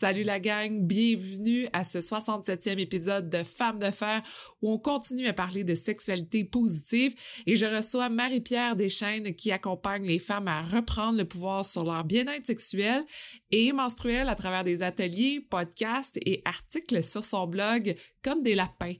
Salut 0.00 0.24
la 0.24 0.40
gang, 0.40 0.80
bienvenue 0.80 1.68
à 1.72 1.84
ce 1.84 1.98
67e 1.98 2.80
épisode 2.80 3.30
de 3.30 3.44
Femmes 3.44 3.78
de 3.78 3.92
fer 3.92 4.22
où 4.60 4.72
on 4.72 4.78
continue 4.78 5.28
à 5.28 5.32
parler 5.32 5.62
de 5.62 5.74
sexualité 5.74 6.42
positive 6.42 7.14
et 7.46 7.54
je 7.54 7.64
reçois 7.64 8.08
Marie-Pierre 8.08 8.74
Deschaines 8.74 9.36
qui 9.36 9.52
accompagne 9.52 10.04
les 10.04 10.18
femmes 10.18 10.48
à 10.48 10.62
reprendre 10.62 11.18
le 11.18 11.24
pouvoir 11.24 11.64
sur 11.64 11.84
leur 11.84 12.02
bien-être 12.02 12.46
sexuel 12.46 13.04
et 13.52 13.72
menstruel 13.72 14.28
à 14.28 14.34
travers 14.34 14.64
des 14.64 14.82
ateliers, 14.82 15.46
podcasts 15.48 16.18
et 16.26 16.42
articles 16.44 17.00
sur 17.00 17.24
son 17.24 17.46
blog 17.46 17.94
comme 18.22 18.42
des 18.42 18.56
lapins. 18.56 18.94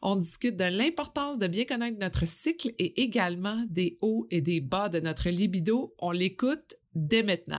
On 0.00 0.16
discute 0.16 0.56
de 0.56 0.64
l'importance 0.64 1.38
de 1.38 1.46
bien 1.46 1.66
connaître 1.66 1.98
notre 2.00 2.26
cycle 2.26 2.72
et 2.78 3.02
également 3.02 3.66
des 3.68 3.98
hauts 4.00 4.26
et 4.30 4.40
des 4.40 4.62
bas 4.62 4.88
de 4.88 5.00
notre 5.00 5.28
libido. 5.28 5.94
On 5.98 6.10
l'écoute 6.10 6.74
dès 6.94 7.22
maintenant. 7.22 7.58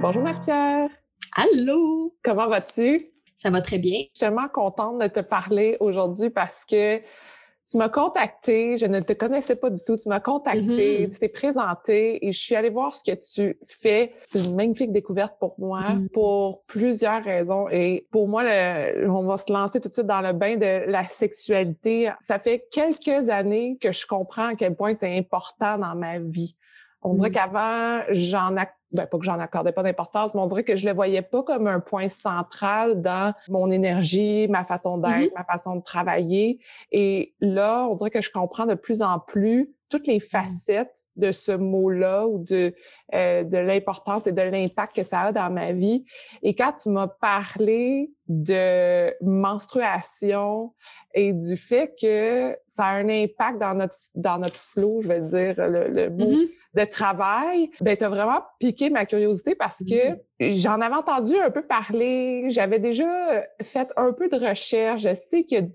Bonjour 0.00 0.22
Marie-Pierre. 0.22 0.90
Allô? 1.34 2.14
Comment 2.22 2.48
vas-tu? 2.48 3.10
Ça 3.34 3.50
va 3.50 3.62
très 3.62 3.78
bien. 3.78 3.98
Je 3.98 4.04
suis 4.04 4.20
tellement 4.20 4.48
contente 4.48 5.00
de 5.00 5.06
te 5.08 5.20
parler 5.20 5.76
aujourd'hui 5.80 6.28
parce 6.28 6.66
que 6.66 6.98
tu 6.98 7.78
m'as 7.78 7.88
contacté, 7.88 8.78
je 8.78 8.86
ne 8.86 9.00
te 9.00 9.12
connaissais 9.14 9.56
pas 9.56 9.70
du 9.70 9.82
tout, 9.82 9.96
tu 9.96 10.08
m'as 10.08 10.20
contacté, 10.20 11.06
mm-hmm. 11.06 11.12
tu 11.12 11.18
t'es 11.18 11.28
présenté 11.28 12.24
et 12.24 12.32
je 12.32 12.38
suis 12.38 12.54
allée 12.54 12.70
voir 12.70 12.94
ce 12.94 13.02
que 13.02 13.16
tu 13.16 13.58
fais. 13.66 14.12
C'est 14.28 14.44
une 14.44 14.54
magnifique 14.54 14.92
découverte 14.92 15.36
pour 15.40 15.54
moi 15.58 15.80
mm-hmm. 15.80 16.08
pour 16.10 16.60
plusieurs 16.68 17.24
raisons 17.24 17.68
et 17.70 18.06
pour 18.12 18.28
moi, 18.28 18.44
on 18.44 19.26
va 19.26 19.36
se 19.36 19.52
lancer 19.52 19.80
tout 19.80 19.88
de 19.88 19.94
suite 19.94 20.06
dans 20.06 20.20
le 20.20 20.32
bain 20.32 20.56
de 20.56 20.90
la 20.90 21.06
sexualité. 21.08 22.12
Ça 22.20 22.38
fait 22.38 22.68
quelques 22.70 23.30
années 23.30 23.78
que 23.80 23.90
je 23.90 24.06
comprends 24.06 24.48
à 24.48 24.54
quel 24.54 24.76
point 24.76 24.94
c'est 24.94 25.16
important 25.18 25.78
dans 25.78 25.96
ma 25.96 26.18
vie. 26.18 26.54
On 27.02 27.14
dirait 27.14 27.30
mm. 27.30 27.32
qu'avant, 27.32 28.00
j'en 28.10 28.54
ben, 28.92 29.06
pas 29.06 29.18
que 29.18 29.24
j'en 29.24 29.38
accordais 29.38 29.72
pas 29.72 29.82
d'importance, 29.82 30.34
mais 30.34 30.40
on 30.40 30.46
dirait 30.46 30.64
que 30.64 30.76
je 30.76 30.86
le 30.86 30.94
voyais 30.94 31.22
pas 31.22 31.42
comme 31.42 31.66
un 31.66 31.80
point 31.80 32.08
central 32.08 33.02
dans 33.02 33.34
mon 33.48 33.70
énergie, 33.70 34.46
ma 34.48 34.64
façon 34.64 34.98
d'être, 34.98 35.32
mm-hmm. 35.32 35.34
ma 35.36 35.44
façon 35.44 35.76
de 35.76 35.82
travailler. 35.82 36.60
Et 36.92 37.34
là, 37.40 37.86
on 37.90 37.94
dirait 37.94 38.10
que 38.10 38.20
je 38.20 38.30
comprends 38.30 38.66
de 38.66 38.74
plus 38.74 39.02
en 39.02 39.18
plus 39.18 39.75
toutes 39.88 40.06
les 40.06 40.18
mm. 40.18 40.20
facettes 40.20 41.04
de 41.16 41.32
ce 41.32 41.52
mot-là 41.52 42.26
ou 42.26 42.42
de, 42.44 42.74
euh, 43.14 43.44
de 43.44 43.58
l'importance 43.58 44.26
et 44.26 44.32
de 44.32 44.42
l'impact 44.42 44.96
que 44.96 45.02
ça 45.02 45.20
a 45.20 45.32
dans 45.32 45.50
ma 45.52 45.72
vie. 45.72 46.04
Et 46.42 46.54
quand 46.54 46.72
tu 46.72 46.88
m'as 46.90 47.08
parlé 47.08 48.10
de 48.28 49.14
menstruation 49.24 50.74
et 51.14 51.32
du 51.32 51.56
fait 51.56 51.94
que 52.00 52.56
ça 52.66 52.86
a 52.86 52.94
un 52.96 53.08
impact 53.08 53.60
dans 53.60 53.74
notre 53.74 53.96
dans 54.14 54.38
notre 54.38 54.56
flow, 54.56 55.00
je 55.02 55.08
vais 55.08 55.20
dire 55.20 55.54
le, 55.58 56.10
mot 56.10 56.24
mm-hmm. 56.24 56.48
de 56.74 56.84
travail, 56.84 57.70
ben 57.80 57.96
tu 57.96 58.04
as 58.04 58.08
vraiment 58.08 58.42
piqué 58.58 58.90
ma 58.90 59.06
curiosité 59.06 59.54
parce 59.54 59.78
que 59.78 60.10
mm-hmm. 60.40 60.60
j'en 60.60 60.80
avais 60.80 60.96
entendu 60.96 61.36
un 61.36 61.50
peu 61.50 61.62
parler, 61.62 62.46
j'avais 62.48 62.80
déjà 62.80 63.44
fait 63.62 63.88
un 63.96 64.12
peu 64.12 64.28
de 64.28 64.36
recherche, 64.36 65.02
je 65.02 65.14
sais 65.14 65.44
qu'il 65.44 65.58
y 65.58 65.62
a 65.62 65.66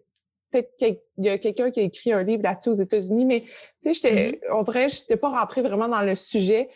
peut-être 0.52 0.75
qu'il 0.77 0.97
y 1.17 1.30
a 1.30 1.38
quelqu'un 1.38 1.71
qui 1.71 1.80
a 1.80 1.83
écrit 1.83 2.11
un 2.11 2.23
livre 2.23 2.44
là-dessus 2.44 2.69
aux 2.69 2.75
États-Unis, 2.75 3.25
mais 3.25 3.44
tu 3.81 3.94
sais, 3.94 4.09
mm-hmm. 4.09 4.39
on 4.53 4.63
dirait, 4.63 4.89
j'étais 4.89 5.17
pas 5.17 5.30
rentrée 5.30 5.61
vraiment 5.61 5.87
dans 5.87 6.02
le 6.02 6.15
sujet, 6.15 6.70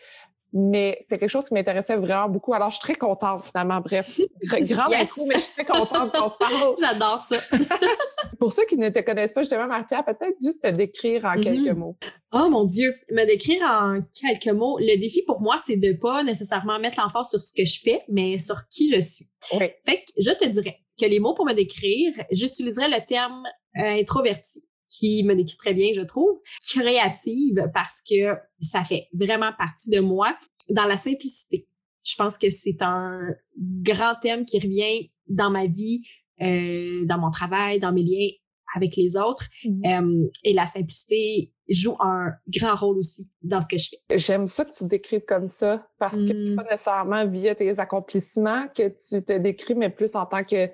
mais 0.52 0.98
c'était 1.02 1.18
quelque 1.18 1.30
chose 1.30 1.46
qui 1.46 1.54
m'intéressait 1.54 1.96
vraiment 1.96 2.28
beaucoup. 2.28 2.54
Alors, 2.54 2.70
je 2.70 2.76
suis 2.76 2.82
très 2.82 2.94
contente, 2.94 3.44
finalement. 3.44 3.80
Bref, 3.80 4.20
grand 4.42 4.88
mais 4.88 5.04
je 5.04 5.38
suis 5.38 5.52
très 5.52 5.64
contente 5.64 6.12
qu'on 6.12 6.28
se 6.28 6.38
parle. 6.38 6.74
J'adore 6.80 7.18
ça. 7.18 7.36
Pour 8.38 8.52
ceux 8.52 8.64
qui 8.64 8.78
ne 8.78 8.88
te 8.88 9.00
connaissent 9.00 9.32
pas, 9.32 9.42
justement, 9.42 9.66
Marie-Pierre, 9.66 10.04
peut-être 10.04 10.36
juste 10.42 10.62
te 10.62 10.68
décrire 10.68 11.26
en 11.26 11.34
quelques 11.34 11.58
mm-hmm. 11.58 11.74
mots. 11.74 11.96
Oh 12.32 12.48
mon 12.48 12.64
Dieu, 12.64 12.90
me 13.10 13.26
décrire 13.26 13.62
en 13.62 14.00
quelques 14.14 14.54
mots. 14.54 14.78
Le 14.78 14.98
défi 14.98 15.22
pour 15.26 15.40
moi, 15.40 15.56
c'est 15.58 15.76
de 15.76 15.92
pas 15.92 16.22
nécessairement 16.22 16.78
mettre 16.78 17.00
l'emphase 17.00 17.30
sur 17.30 17.40
ce 17.40 17.52
que 17.52 17.66
je 17.66 17.80
fais, 17.82 18.02
mais 18.08 18.38
sur 18.38 18.56
qui 18.70 18.90
je 18.94 19.00
suis. 19.00 19.26
Oui. 19.52 19.70
Fait 19.84 19.98
que 19.98 20.12
je 20.18 20.30
te 20.30 20.48
dirais 20.48 20.80
que 20.98 21.06
les 21.06 21.20
mots 21.20 21.34
pour 21.34 21.46
me 21.46 21.52
décrire, 21.52 22.12
j'utiliserais 22.30 22.88
le 22.88 23.04
terme 23.06 23.44
euh, 23.78 24.00
introverti 24.00 24.62
qui 24.86 25.24
me 25.24 25.34
décrit 25.34 25.56
très 25.56 25.74
bien, 25.74 25.92
je 25.94 26.02
trouve. 26.02 26.40
Créative 26.68 27.70
parce 27.74 28.02
que 28.08 28.36
ça 28.60 28.84
fait 28.84 29.08
vraiment 29.12 29.52
partie 29.58 29.90
de 29.90 30.00
moi 30.00 30.36
dans 30.70 30.84
la 30.84 30.96
simplicité. 30.96 31.66
Je 32.04 32.14
pense 32.16 32.38
que 32.38 32.50
c'est 32.50 32.82
un 32.82 33.18
grand 33.58 34.14
thème 34.22 34.44
qui 34.44 34.60
revient 34.60 35.10
dans 35.26 35.50
ma 35.50 35.66
vie, 35.66 36.02
euh, 36.40 37.04
dans 37.04 37.18
mon 37.18 37.30
travail, 37.30 37.80
dans 37.80 37.92
mes 37.92 38.04
liens 38.04 38.28
avec 38.76 38.96
les 38.96 39.16
autres. 39.16 39.48
Mm-hmm. 39.64 40.24
Euh, 40.24 40.30
et 40.44 40.52
la 40.52 40.66
simplicité 40.66 41.52
joue 41.68 41.96
un 42.00 42.32
grand 42.48 42.74
rôle 42.74 42.98
aussi 42.98 43.30
dans 43.42 43.60
ce 43.60 43.66
que 43.66 43.78
je 43.78 43.90
fais. 43.90 44.18
J'aime 44.18 44.46
ça 44.46 44.64
que 44.64 44.70
tu 44.70 44.78
te 44.78 44.84
décrives 44.84 45.24
comme 45.24 45.48
ça 45.48 45.86
parce 45.98 46.18
que 46.18 46.52
mm. 46.52 46.56
pas 46.56 46.64
nécessairement 46.64 47.26
via 47.26 47.54
tes 47.54 47.78
accomplissements 47.78 48.66
que 48.68 48.88
tu 48.88 49.22
te 49.22 49.32
décris, 49.36 49.74
mais 49.74 49.90
plus 49.90 50.14
en 50.14 50.26
tant 50.26 50.44
que 50.44 50.70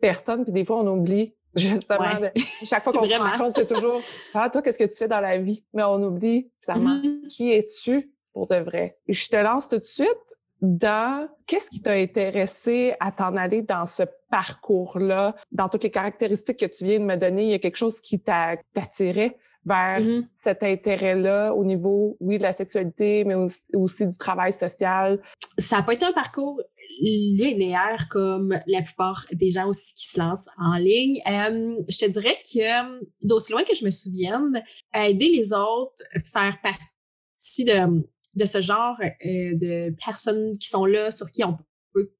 personne. 0.00 0.44
Puis 0.44 0.52
des 0.52 0.64
fois, 0.64 0.80
on 0.80 0.86
oublie 0.86 1.34
Justement, 1.56 2.20
chaque 2.64 2.82
fois 2.82 2.92
qu'on 2.92 3.04
se 3.04 3.14
rencontre, 3.14 3.60
c'est 3.60 3.72
toujours 3.72 4.00
Ah, 4.34 4.50
toi, 4.50 4.62
qu'est-ce 4.62 4.78
que 4.78 4.90
tu 4.90 4.96
fais 4.96 5.08
dans 5.08 5.20
la 5.20 5.38
vie? 5.38 5.64
Mais 5.72 5.84
on 5.84 6.02
oublie 6.02 6.50
finalement 6.60 6.96
mm-hmm. 6.96 7.28
qui 7.28 7.52
es-tu 7.52 8.12
pour 8.32 8.48
de 8.48 8.56
vrai? 8.56 8.98
Et 9.06 9.12
je 9.12 9.28
te 9.28 9.36
lance 9.36 9.68
tout 9.68 9.78
de 9.78 9.84
suite 9.84 10.36
dans 10.60 11.28
qu'est-ce 11.46 11.70
qui 11.70 11.82
t'a 11.82 11.92
intéressé 11.92 12.94
à 12.98 13.12
t'en 13.12 13.36
aller 13.36 13.62
dans 13.62 13.86
ce 13.86 14.02
parcours-là, 14.30 15.36
dans 15.52 15.68
toutes 15.68 15.84
les 15.84 15.90
caractéristiques 15.90 16.58
que 16.58 16.66
tu 16.66 16.84
viens 16.84 16.98
de 16.98 17.04
me 17.04 17.16
donner, 17.16 17.44
il 17.44 17.50
y 17.50 17.54
a 17.54 17.58
quelque 17.58 17.76
chose 17.76 18.00
qui 18.00 18.18
t'a 18.18 18.56
attiré 18.74 19.36
vers 19.64 20.00
mm-hmm. 20.00 20.26
cet 20.36 20.62
intérêt-là 20.62 21.54
au 21.54 21.64
niveau, 21.64 22.16
oui, 22.20 22.38
de 22.38 22.42
la 22.42 22.52
sexualité, 22.52 23.24
mais 23.24 23.34
aussi, 23.74 24.06
du 24.06 24.16
travail 24.16 24.52
social? 24.52 25.20
Ça 25.58 25.76
n'a 25.76 25.82
pas 25.82 25.94
été 25.94 26.04
un 26.04 26.12
parcours 26.12 26.60
linéaire 27.00 28.08
comme 28.10 28.58
la 28.66 28.82
plupart 28.82 29.24
des 29.32 29.50
gens 29.50 29.68
aussi 29.68 29.94
qui 29.94 30.08
se 30.08 30.18
lancent 30.18 30.48
en 30.58 30.76
ligne. 30.76 31.20
Euh, 31.28 31.76
je 31.88 31.98
te 31.98 32.10
dirais 32.10 32.36
que, 32.52 33.26
d'aussi 33.26 33.52
loin 33.52 33.64
que 33.64 33.74
je 33.74 33.84
me 33.84 33.90
souvienne, 33.90 34.62
aider 34.94 35.28
les 35.28 35.52
autres, 35.52 36.02
faire 36.32 36.60
partie 36.60 37.64
de, 37.64 38.02
de 38.36 38.44
ce 38.44 38.60
genre 38.60 38.96
euh, 39.00 39.54
de 39.54 39.94
personnes 40.04 40.58
qui 40.58 40.68
sont 40.68 40.86
là, 40.86 41.10
sur 41.10 41.30
qui 41.30 41.44
on 41.44 41.56
peut 41.92 42.12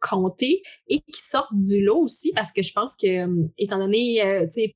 compter 0.00 0.62
et 0.86 1.00
qui 1.00 1.20
sortent 1.20 1.52
du 1.52 1.84
lot 1.84 1.98
aussi 1.98 2.32
parce 2.34 2.52
que 2.52 2.62
je 2.62 2.72
pense 2.72 2.96
que 2.96 3.26
étant 3.58 3.78
donné 3.78 4.24
euh, 4.24 4.42
tu 4.42 4.52
sais 4.52 4.74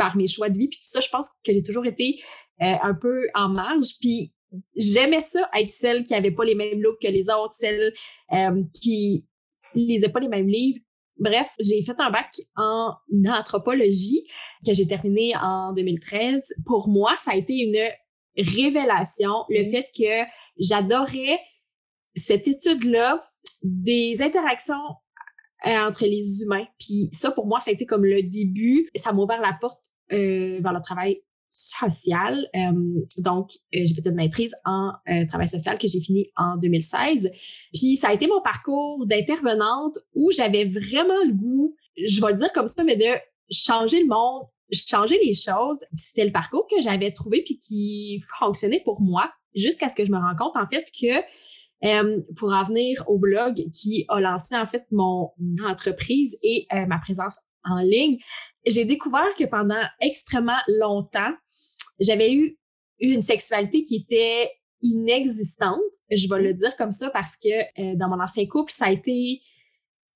par 0.00 0.16
mes 0.16 0.26
choix 0.26 0.48
de 0.48 0.58
vie. 0.58 0.68
Puis 0.68 0.78
tout 0.78 0.88
ça, 0.88 1.00
je 1.00 1.10
pense 1.10 1.28
que 1.44 1.52
j'ai 1.52 1.62
toujours 1.62 1.84
été 1.84 2.18
euh, 2.62 2.74
un 2.82 2.94
peu 2.94 3.28
en 3.34 3.50
marge. 3.50 3.98
Puis 4.00 4.32
j'aimais 4.74 5.20
ça, 5.20 5.46
être 5.54 5.70
celle 5.70 6.04
qui 6.04 6.14
avait 6.14 6.30
pas 6.30 6.44
les 6.44 6.54
mêmes 6.54 6.80
looks 6.80 7.02
que 7.02 7.08
les 7.08 7.28
autres, 7.28 7.52
celle 7.52 7.92
euh, 8.32 8.62
qui 8.80 9.26
lisait 9.74 10.08
pas 10.08 10.20
les 10.20 10.28
mêmes 10.28 10.48
livres. 10.48 10.78
Bref, 11.18 11.54
j'ai 11.60 11.82
fait 11.82 12.00
un 12.00 12.10
bac 12.10 12.30
en 12.56 12.94
anthropologie 13.28 14.24
que 14.66 14.72
j'ai 14.72 14.86
terminé 14.86 15.34
en 15.36 15.74
2013. 15.74 16.54
Pour 16.64 16.88
moi, 16.88 17.12
ça 17.18 17.32
a 17.32 17.36
été 17.36 17.58
une 17.58 18.42
révélation, 18.42 19.44
le 19.50 19.64
fait 19.70 19.86
que 19.94 20.30
j'adorais 20.58 21.38
cette 22.14 22.48
étude-là 22.48 23.22
des 23.62 24.22
interactions 24.22 24.80
euh, 25.66 25.86
entre 25.86 26.04
les 26.04 26.42
humains. 26.42 26.64
Puis 26.78 27.08
ça, 27.12 27.30
pour 27.30 27.46
moi, 27.46 27.60
ça 27.60 27.70
a 27.70 27.74
été 27.74 27.86
comme 27.86 28.04
le 28.04 28.22
début. 28.22 28.88
Ça 28.94 29.12
m'a 29.12 29.22
ouvert 29.22 29.40
la 29.40 29.56
porte 29.60 29.90
euh, 30.12 30.58
vers 30.60 30.72
le 30.72 30.80
travail 30.80 31.20
social. 31.46 32.48
Euh, 32.56 33.00
donc, 33.18 33.50
euh, 33.74 33.80
j'ai 33.84 33.94
fait 33.94 34.08
une 34.08 34.16
maîtrise 34.16 34.54
en 34.64 34.92
travail 35.28 35.48
social 35.48 35.78
que 35.78 35.86
j'ai 35.86 36.00
fini 36.00 36.26
en 36.36 36.56
2016. 36.56 37.30
Puis 37.72 37.96
ça 37.96 38.08
a 38.08 38.12
été 38.12 38.26
mon 38.26 38.40
parcours 38.40 39.06
d'intervenante 39.06 39.98
où 40.14 40.30
j'avais 40.32 40.64
vraiment 40.64 41.22
le 41.24 41.32
goût, 41.32 41.76
je 41.96 42.20
vais 42.20 42.32
le 42.32 42.38
dire 42.38 42.52
comme 42.52 42.66
ça, 42.66 42.82
mais 42.82 42.96
de 42.96 43.06
changer 43.50 44.00
le 44.00 44.08
monde, 44.08 44.42
changer 44.72 45.18
les 45.24 45.34
choses. 45.34 45.84
C'était 45.94 46.24
le 46.24 46.32
parcours 46.32 46.66
que 46.68 46.82
j'avais 46.82 47.12
trouvé 47.12 47.42
puis 47.44 47.58
qui 47.58 48.20
fonctionnait 48.38 48.82
pour 48.84 49.00
moi 49.00 49.30
jusqu'à 49.54 49.88
ce 49.88 49.94
que 49.94 50.04
je 50.04 50.10
me 50.10 50.18
rende 50.18 50.38
compte 50.38 50.56
en 50.56 50.66
fait 50.66 50.86
que 51.00 51.20
euh, 51.84 52.20
pour 52.36 52.52
en 52.52 52.64
venir 52.64 53.02
au 53.06 53.18
blog 53.18 53.54
qui 53.72 54.04
a 54.08 54.20
lancé 54.20 54.54
en 54.54 54.66
fait 54.66 54.84
mon 54.90 55.30
entreprise 55.66 56.38
et 56.42 56.66
euh, 56.72 56.86
ma 56.86 56.98
présence 56.98 57.38
en 57.64 57.80
ligne, 57.80 58.18
j'ai 58.66 58.84
découvert 58.84 59.34
que 59.38 59.44
pendant 59.44 59.82
extrêmement 60.00 60.60
longtemps, 60.68 61.32
j'avais 61.98 62.32
eu 62.32 62.58
une 63.00 63.20
sexualité 63.20 63.82
qui 63.82 63.96
était 63.96 64.50
inexistante. 64.82 65.80
Je 66.10 66.28
vais 66.28 66.42
le 66.42 66.54
dire 66.54 66.76
comme 66.76 66.90
ça 66.90 67.10
parce 67.10 67.36
que 67.36 67.48
euh, 67.48 67.96
dans 67.96 68.08
mon 68.08 68.20
ancien 68.20 68.46
couple, 68.46 68.72
ça 68.72 68.86
a 68.86 68.90
été 68.90 69.40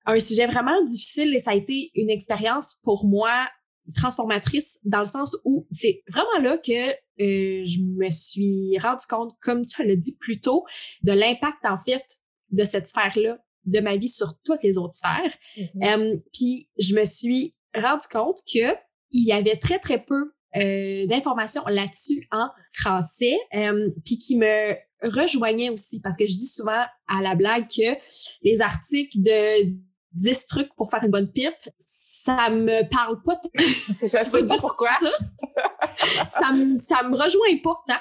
un 0.07 0.21
sujet 0.21 0.47
vraiment 0.47 0.83
difficile 0.85 1.35
et 1.35 1.39
ça 1.39 1.53
a 1.53 1.55
été 1.55 1.91
une 1.95 2.11
expérience 2.11 2.79
pour 2.83 3.07
moi 3.07 3.49
transformatrice 3.95 4.79
dans 4.85 5.01
le 5.01 5.05
sens 5.07 5.37
où 5.45 5.67
c'est 5.71 6.03
vraiment 6.09 6.39
là 6.43 6.59
que 6.59 6.93
euh, 7.21 7.65
je 7.65 7.81
me 7.81 8.11
suis 8.11 8.79
rendu 8.79 9.07
compte, 9.09 9.33
comme 9.41 9.67
tu 9.67 9.87
l'as 9.87 9.97
dit 9.97 10.17
plus 10.19 10.41
tôt, 10.41 10.65
de 11.03 11.13
l'impact 11.13 11.65
en 11.65 11.77
fait 11.77 12.05
de 12.51 12.65
cette 12.65 12.89
sphère-là 12.89 13.39
de 13.67 13.81
ma 13.81 13.97
vie 13.97 14.09
sur 14.09 14.35
toutes 14.45 14.63
les 14.63 14.79
autres 14.79 14.95
sphères. 14.95 15.33
Euh, 15.83 16.17
puis 16.33 16.69
je 16.79 16.95
me 16.95 17.05
suis 17.05 17.55
rendu 17.75 18.07
compte 18.11 18.39
que 18.53 18.75
il 19.11 19.27
y 19.27 19.33
avait 19.33 19.57
très 19.57 19.79
très 19.79 20.05
peu 20.05 20.33
euh, 20.57 21.07
d'informations 21.07 21.65
là-dessus 21.67 22.29
en 22.31 22.49
français, 22.73 23.37
euh, 23.55 23.89
puis 24.05 24.19
qui 24.19 24.37
me 24.37 24.75
rejoignait 25.03 25.71
aussi 25.71 26.01
parce 26.01 26.17
que 26.17 26.27
je 26.27 26.33
dis 26.33 26.47
souvent 26.47 26.85
à 27.09 27.21
la 27.23 27.35
blague 27.35 27.67
que 27.67 27.97
les 28.43 28.61
articles 28.61 29.19
de 29.21 29.75
10 30.13 30.47
trucs 30.47 30.75
pour 30.77 30.91
faire 30.91 31.03
une 31.03 31.11
bonne 31.11 31.31
pipe, 31.31 31.55
ça 31.77 32.51
me 32.51 32.89
parle 32.89 33.21
pas. 33.23 33.41
je 34.03 34.09
sais 34.09 34.47
pas 34.47 34.57
pourquoi. 34.59 34.93
Ça? 34.93 35.11
ça, 36.29 36.53
me, 36.53 36.77
ça 36.77 37.03
me 37.03 37.17
rejoint 37.17 37.59
pas 37.63 37.77
tant. 37.87 38.01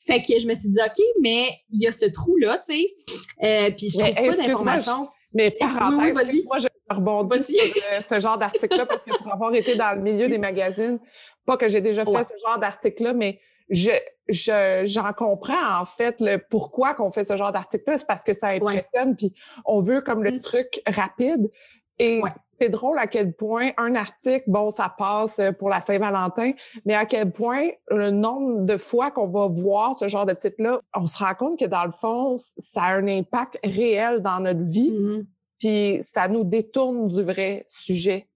Fait 0.00 0.22
que 0.22 0.38
je 0.38 0.46
me 0.46 0.54
suis 0.54 0.70
dit, 0.70 0.78
OK, 0.84 1.04
mais 1.20 1.50
il 1.72 1.82
y 1.82 1.86
a 1.86 1.92
ce 1.92 2.06
trou-là, 2.06 2.58
tu 2.58 2.72
sais. 2.72 2.94
Euh, 3.42 3.70
puis 3.76 3.90
je 3.90 3.98
trouve 3.98 4.14
pas 4.14 4.36
d'informations. 4.36 5.08
Mais 5.34 5.50
parenthèse, 5.52 6.16
oui, 6.16 6.22
oui, 6.32 6.42
moi, 6.46 6.58
je 6.58 6.66
rebondis 6.88 7.38
sur 7.38 7.56
euh, 7.92 8.00
ce 8.08 8.18
genre 8.18 8.36
d'article-là 8.36 8.86
parce 8.86 9.04
que 9.04 9.16
pour 9.16 9.32
avoir 9.32 9.54
été 9.54 9.76
dans 9.76 9.94
le 9.94 10.02
milieu 10.02 10.28
des 10.28 10.38
magazines, 10.38 10.98
pas 11.46 11.56
que 11.56 11.68
j'ai 11.68 11.80
déjà 11.80 12.04
fait 12.04 12.24
ce 12.24 12.46
genre 12.46 12.58
d'article-là, 12.58 13.12
mais 13.12 13.38
je, 13.68 13.92
je, 14.28 14.82
j'en 14.84 15.12
comprends 15.12 15.80
en 15.80 15.84
fait 15.84 16.16
le 16.18 16.38
pourquoi 16.38 16.94
qu'on 16.94 17.10
fait 17.10 17.24
ce 17.24 17.36
genre 17.36 17.52
d'article-là. 17.52 17.98
C'est 17.98 18.06
parce 18.06 18.24
que 18.24 18.34
ça 18.34 18.48
impressionne, 18.48 19.16
puis 19.16 19.32
on 19.64 19.80
veut 19.80 20.00
comme 20.00 20.24
le 20.24 20.32
mm. 20.32 20.40
truc 20.40 20.82
rapide. 20.86 21.48
Et 21.98 22.22
c'est 22.60 22.68
drôle 22.68 22.98
à 22.98 23.06
quel 23.06 23.32
point 23.32 23.70
un 23.78 23.94
article, 23.94 24.44
bon, 24.46 24.70
ça 24.70 24.92
passe 24.96 25.38
euh, 25.38 25.52
pour 25.52 25.68
la 25.70 25.80
Saint-Valentin, 25.80 26.52
mais 26.84 26.94
à 26.94 27.06
quel 27.06 27.32
point 27.32 27.68
le 27.88 28.10
nombre 28.10 28.64
de 28.64 28.76
fois 28.76 29.10
qu'on 29.10 29.28
va 29.28 29.46
voir 29.46 29.98
ce 29.98 30.08
genre 30.08 30.26
de 30.26 30.34
titre-là, 30.34 30.80
on 30.94 31.06
se 31.06 31.18
rend 31.18 31.34
compte 31.34 31.58
que 31.58 31.64
dans 31.64 31.84
le 31.84 31.90
fond, 31.90 32.36
ça 32.36 32.82
a 32.82 32.94
un 32.96 33.08
impact 33.08 33.58
réel 33.64 34.20
dans 34.20 34.40
notre 34.40 34.62
vie, 34.62 34.92
mm-hmm. 34.92 35.24
puis 35.58 35.98
ça 36.02 36.28
nous 36.28 36.44
détourne 36.44 37.08
du 37.08 37.22
vrai 37.22 37.64
sujet. 37.68 38.26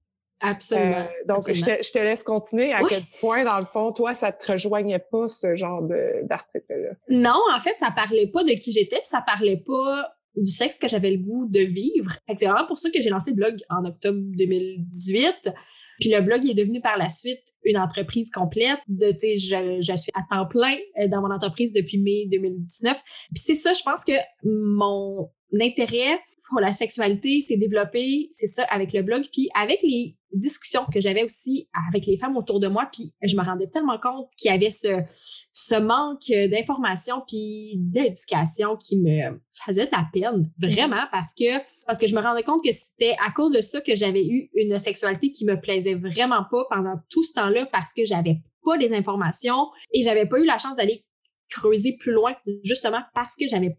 Absolument. 0.40 0.96
Euh, 0.96 1.26
donc, 1.26 1.50
Je, 1.50 1.92
te, 1.92 1.98
laisse 1.98 2.22
continuer. 2.22 2.72
À 2.72 2.80
quel 2.86 3.02
point, 3.20 3.44
dans 3.44 3.56
le 3.56 3.64
fond, 3.64 3.92
toi, 3.92 4.14
ça 4.14 4.32
te 4.32 4.52
rejoignait 4.52 4.98
pas, 4.98 5.28
ce 5.28 5.54
genre 5.54 5.82
d'article-là? 6.22 6.90
Non, 7.08 7.40
en 7.54 7.60
fait, 7.60 7.76
ça 7.78 7.90
parlait 7.94 8.30
pas 8.32 8.42
de 8.42 8.50
qui 8.50 8.72
j'étais, 8.72 8.96
puis 8.96 9.06
ça 9.06 9.22
parlait 9.24 9.62
pas 9.64 10.14
du 10.36 10.50
sexe 10.50 10.78
que 10.78 10.88
j'avais 10.88 11.10
le 11.10 11.18
goût 11.18 11.46
de 11.48 11.60
vivre. 11.60 12.12
C'est 12.36 12.46
vraiment 12.46 12.66
pour 12.66 12.78
ça 12.78 12.90
que 12.90 13.00
j'ai 13.00 13.10
lancé 13.10 13.30
le 13.30 13.36
blog 13.36 13.56
en 13.70 13.84
octobre 13.84 14.18
2018. 14.36 15.52
Puis 16.00 16.10
le 16.10 16.20
blog 16.20 16.44
est 16.44 16.54
devenu 16.54 16.80
par 16.80 16.96
la 16.98 17.08
suite 17.08 17.42
une 17.64 17.78
entreprise 17.78 18.30
complète. 18.30 18.78
De, 18.88 19.06
je, 19.06 19.80
je 19.80 19.96
suis 19.96 20.12
à 20.14 20.22
temps 20.28 20.46
plein 20.46 20.76
euh, 20.98 21.08
dans 21.08 21.20
mon 21.20 21.32
entreprise 21.32 21.72
depuis 21.72 21.98
mai 21.98 22.26
2019. 22.30 23.00
Puis 23.32 23.42
c'est 23.44 23.54
ça, 23.54 23.72
je 23.72 23.82
pense 23.82 24.04
que 24.04 24.12
mon 24.42 25.30
intérêt 25.60 26.18
pour 26.48 26.60
la 26.60 26.72
sexualité 26.72 27.40
s'est 27.40 27.56
développé, 27.56 28.28
c'est 28.30 28.46
ça, 28.46 28.64
avec 28.64 28.92
le 28.92 29.02
blog. 29.02 29.24
Puis 29.32 29.48
avec 29.54 29.80
les 29.82 30.16
discussions 30.32 30.84
que 30.92 31.00
j'avais 31.00 31.22
aussi 31.22 31.68
avec 31.88 32.06
les 32.06 32.18
femmes 32.18 32.36
autour 32.36 32.60
de 32.60 32.66
moi, 32.66 32.88
puis 32.92 33.12
je 33.22 33.36
me 33.36 33.42
rendais 33.42 33.68
tellement 33.68 33.98
compte 33.98 34.30
qu'il 34.36 34.50
y 34.50 34.54
avait 34.54 34.70
ce, 34.70 35.80
manque 35.80 36.26
d'information 36.50 37.22
puis 37.26 37.76
d'éducation 37.78 38.76
qui 38.76 39.00
me 39.00 39.40
faisait 39.64 39.86
de 39.86 39.90
la 39.92 40.06
peine, 40.12 40.44
vraiment, 40.58 41.04
parce 41.10 41.34
que 41.34 41.58
parce 41.86 41.98
que 41.98 42.06
je 42.06 42.14
me 42.14 42.20
rendais 42.20 42.42
compte 42.42 42.64
que 42.64 42.72
c'était 42.72 43.14
à 43.24 43.30
cause 43.30 43.52
de 43.52 43.60
ça 43.60 43.80
que 43.80 43.94
j'avais 43.94 44.26
eu 44.26 44.50
une 44.54 44.78
sexualité 44.78 45.30
qui 45.32 45.44
me 45.44 45.60
plaisait 45.60 45.94
vraiment 45.94 46.44
pas 46.50 46.64
pendant 46.70 46.96
tout 47.10 47.22
ce 47.22 47.32
temps-là 47.34 47.66
parce 47.66 47.92
que 47.92 48.04
j'avais 48.04 48.38
pas 48.64 48.76
les 48.76 48.92
informations 48.92 49.68
et 49.92 50.02
j'avais 50.02 50.26
pas 50.26 50.38
eu 50.38 50.44
la 50.44 50.58
chance 50.58 50.74
d'aller 50.76 51.04
creuser 51.50 51.96
plus 51.98 52.12
loin 52.12 52.34
justement 52.64 53.00
parce 53.14 53.36
que 53.36 53.46
j'avais 53.46 53.78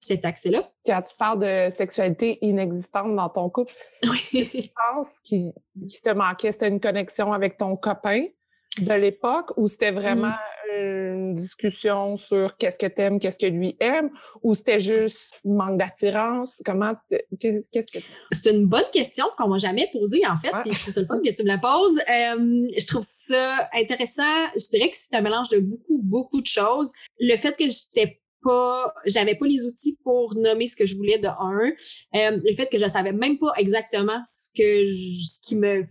cet 0.00 0.24
accès-là. 0.24 0.68
Quand 0.84 1.02
tu 1.02 1.14
parles 1.16 1.40
de 1.40 1.70
sexualité 1.70 2.38
inexistante 2.42 3.14
dans 3.14 3.28
ton 3.28 3.50
couple, 3.50 3.72
oui. 4.04 4.50
je 4.54 4.68
pense 4.92 5.20
qu'il 5.20 5.52
qui 5.88 6.00
te 6.00 6.10
manquait, 6.10 6.52
c'était 6.52 6.68
une 6.68 6.80
connexion 6.80 7.32
avec 7.32 7.58
ton 7.58 7.76
copain 7.76 8.24
de 8.78 8.94
l'époque 8.94 9.52
ou 9.56 9.68
c'était 9.68 9.90
vraiment 9.90 10.28
mm. 10.28 10.76
une 10.78 11.34
discussion 11.34 12.16
sur 12.16 12.56
qu'est-ce 12.56 12.78
que 12.78 12.86
tu 12.86 13.00
aimes, 13.00 13.18
qu'est-ce 13.18 13.38
que 13.38 13.46
lui 13.46 13.76
aime? 13.80 14.10
Ou 14.42 14.54
c'était 14.54 14.78
juste 14.78 15.40
manque 15.44 15.78
d'attirance? 15.78 16.62
Comment, 16.64 16.92
qu'est-ce 17.40 17.68
que 17.68 18.00
C'est 18.30 18.50
une 18.50 18.66
bonne 18.66 18.88
question 18.92 19.26
qu'on 19.36 19.48
m'a 19.48 19.58
jamais 19.58 19.88
posée, 19.92 20.26
en 20.26 20.36
fait, 20.36 20.52
et 20.66 20.72
je 20.72 20.80
trouve 20.80 20.94
ça 20.94 21.00
le 21.00 21.06
fun 21.06 21.20
que 21.24 21.32
tu 21.34 21.42
me 21.42 21.48
la 21.48 21.58
poses. 21.58 21.98
Euh, 21.98 22.68
je 22.78 22.86
trouve 22.86 23.04
ça 23.04 23.68
intéressant. 23.74 24.46
Je 24.54 24.70
dirais 24.70 24.90
que 24.90 24.96
c'est 24.96 25.14
un 25.14 25.20
mélange 25.20 25.48
de 25.48 25.58
beaucoup, 25.58 26.00
beaucoup 26.02 26.40
de 26.40 26.46
choses. 26.46 26.92
Le 27.18 27.36
fait 27.36 27.56
que 27.56 27.64
j'étais 27.64 28.20
pas, 28.42 28.92
j'avais 29.06 29.34
pas 29.34 29.46
les 29.46 29.64
outils 29.64 29.98
pour 30.02 30.34
nommer 30.36 30.66
ce 30.66 30.76
que 30.76 30.86
je 30.86 30.96
voulais 30.96 31.18
de 31.18 31.26
un. 31.26 31.72
Euh, 32.14 32.38
le 32.42 32.54
fait 32.54 32.66
que 32.66 32.78
je 32.78 32.86
savais 32.88 33.12
même 33.12 33.38
pas 33.38 33.52
exactement 33.56 34.20
ce 34.24 34.50
que 34.56 34.86
ce 34.86 35.40
qui 35.46 35.56
me 35.56 35.84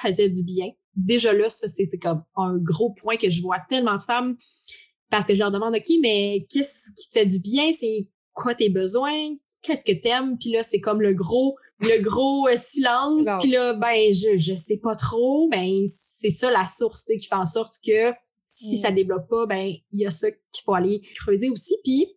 faisait 0.00 0.28
du 0.28 0.42
bien. 0.42 0.70
Déjà 0.94 1.32
là, 1.32 1.48
ça 1.48 1.68
c'était 1.68 1.98
comme 1.98 2.22
un 2.36 2.56
gros 2.56 2.92
point 2.92 3.16
que 3.16 3.30
je 3.30 3.42
vois 3.42 3.60
tellement 3.68 3.96
de 3.96 4.02
femmes 4.02 4.36
parce 5.10 5.26
que 5.26 5.34
je 5.34 5.38
leur 5.38 5.50
demande 5.50 5.74
ok, 5.74 5.90
mais 6.02 6.46
qu'est-ce 6.50 6.92
qui 6.94 7.08
te 7.08 7.18
fait 7.18 7.26
du 7.26 7.38
bien, 7.38 7.72
c'est 7.72 8.08
quoi 8.34 8.54
tes 8.54 8.68
besoins, 8.68 9.34
qu'est-ce 9.62 9.84
que 9.84 9.98
t'aimes, 9.98 10.36
puis 10.38 10.50
là 10.50 10.62
c'est 10.62 10.80
comme 10.80 11.00
le 11.00 11.14
gros 11.14 11.56
le 11.80 12.02
gros 12.02 12.48
euh, 12.48 12.56
silence, 12.56 13.26
puis 13.40 13.50
là 13.50 13.74
ben 13.74 14.12
je 14.12 14.36
je 14.36 14.54
sais 14.56 14.78
pas 14.82 14.96
trop, 14.96 15.48
ben 15.48 15.84
c'est 15.86 16.30
ça 16.30 16.50
la 16.50 16.66
source 16.66 17.04
qui 17.04 17.26
fait 17.26 17.34
en 17.34 17.46
sorte 17.46 17.74
que 17.86 18.12
si 18.48 18.78
ça 18.78 18.90
mm. 18.90 18.94
débloque 18.94 19.28
pas, 19.28 19.46
ben 19.46 19.70
il 19.92 20.00
y 20.00 20.06
a 20.06 20.10
ça 20.10 20.30
qu'il 20.30 20.64
faut 20.64 20.74
aller 20.74 21.02
creuser 21.16 21.50
aussi. 21.50 21.76
Puis 21.84 22.08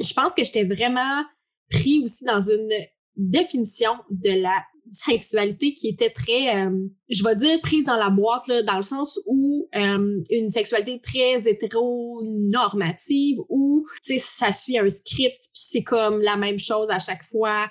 je 0.00 0.12
pense 0.12 0.34
que 0.34 0.44
j'étais 0.44 0.64
vraiment 0.64 1.22
pris 1.70 2.02
aussi 2.02 2.24
dans 2.24 2.40
une 2.40 2.70
définition 3.16 3.92
de 4.10 4.42
la 4.42 4.64
sexualité 4.86 5.72
qui 5.72 5.88
était 5.88 6.10
très, 6.10 6.56
euh, 6.56 6.76
je 7.08 7.22
vais 7.22 7.36
dire, 7.36 7.58
prise 7.62 7.84
dans 7.84 7.96
la 7.96 8.10
boîte, 8.10 8.48
là, 8.48 8.62
dans 8.62 8.76
le 8.76 8.82
sens 8.82 9.18
où 9.26 9.68
euh, 9.76 10.22
une 10.28 10.50
sexualité 10.50 11.00
très 11.00 11.48
hétéronormative, 11.48 13.38
où 13.48 13.84
ça 14.02 14.52
suit 14.52 14.76
un 14.76 14.90
script, 14.90 15.38
puis 15.38 15.62
c'est 15.62 15.84
comme 15.84 16.20
la 16.20 16.36
même 16.36 16.58
chose 16.58 16.90
à 16.90 16.98
chaque 16.98 17.22
fois, 17.22 17.66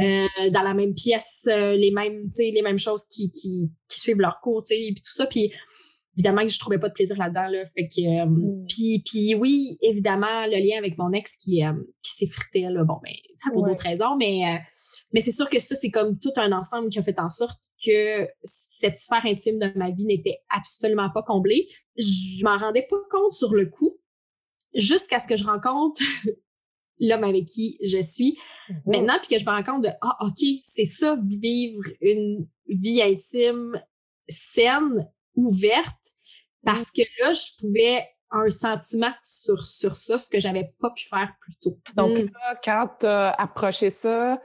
euh, 0.00 0.26
dans 0.52 0.62
la 0.62 0.74
même 0.74 0.94
pièce, 0.94 1.42
les 1.46 1.92
mêmes, 1.94 2.28
les 2.38 2.62
mêmes 2.62 2.80
choses 2.80 3.04
qui, 3.04 3.30
qui, 3.30 3.70
qui 3.88 4.00
suivent 4.00 4.20
leur 4.20 4.40
cours, 4.42 4.64
puis 4.66 4.94
tout 4.94 5.12
ça. 5.12 5.26
Puis 5.26 5.52
évidemment 6.16 6.42
que 6.42 6.48
je 6.48 6.58
trouvais 6.58 6.78
pas 6.78 6.88
de 6.88 6.94
plaisir 6.94 7.16
là-dedans 7.18 7.48
là 7.48 7.64
fait 7.66 7.86
que 7.86 8.22
euh, 8.22 8.26
mm. 8.26 8.66
puis 8.68 9.02
puis 9.04 9.34
oui 9.34 9.78
évidemment 9.82 10.46
le 10.46 10.56
lien 10.56 10.78
avec 10.78 10.96
mon 10.98 11.12
ex 11.12 11.36
qui 11.36 11.64
euh, 11.64 11.72
qui 12.02 12.12
s'effritait 12.12 12.68
là 12.70 12.84
bon 12.84 12.98
ben 13.02 13.12
ça 13.36 13.50
pour 13.52 13.66
d'autres 13.66 13.82
raisons 13.82 14.16
mais 14.16 14.42
euh, 14.46 14.58
mais 15.12 15.20
c'est 15.20 15.32
sûr 15.32 15.48
que 15.50 15.58
ça 15.58 15.74
c'est 15.74 15.90
comme 15.90 16.18
tout 16.18 16.32
un 16.36 16.52
ensemble 16.52 16.88
qui 16.88 16.98
a 16.98 17.02
fait 17.02 17.18
en 17.20 17.28
sorte 17.28 17.60
que 17.84 18.26
cette 18.42 18.98
sphère 18.98 19.24
intime 19.26 19.58
de 19.58 19.72
ma 19.76 19.90
vie 19.90 20.06
n'était 20.06 20.38
absolument 20.48 21.10
pas 21.12 21.22
comblée 21.22 21.68
je 21.96 22.44
m'en 22.44 22.58
rendais 22.58 22.86
pas 22.88 22.96
compte 23.10 23.32
sur 23.32 23.54
le 23.54 23.66
coup 23.66 23.98
jusqu'à 24.74 25.20
ce 25.20 25.28
que 25.28 25.36
je 25.36 25.44
rencontre 25.44 26.00
l'homme 26.98 27.24
avec 27.24 27.44
qui 27.44 27.78
je 27.82 28.00
suis 28.00 28.38
mm-hmm. 28.70 28.74
maintenant 28.86 29.18
puis 29.22 29.36
que 29.36 29.40
je 29.40 29.44
me 29.44 29.50
rends 29.50 29.62
compte 29.62 29.84
de 29.84 29.90
ah 30.00 30.16
ok 30.22 30.60
c'est 30.62 30.86
ça 30.86 31.18
vivre 31.26 31.82
une 32.00 32.48
vie 32.68 33.02
intime 33.02 33.78
saine 34.28 35.06
ouverte 35.36 36.12
parce 36.64 36.90
que 36.90 37.02
là, 37.20 37.32
je 37.32 37.50
pouvais 37.60 38.04
un 38.30 38.48
sentiment 38.48 39.12
sur, 39.22 39.64
sur 39.64 39.96
ça, 39.96 40.18
ce 40.18 40.28
que 40.28 40.40
j'avais 40.40 40.74
pas 40.80 40.90
pu 40.90 41.06
faire 41.08 41.32
plus 41.40 41.56
tôt. 41.56 41.78
Donc 41.94 42.18
mm. 42.18 42.30
là, 42.32 42.60
quand 42.62 42.90
tu 43.00 43.06
as 43.06 43.30
approché 43.30 43.90
ça, 43.90 44.40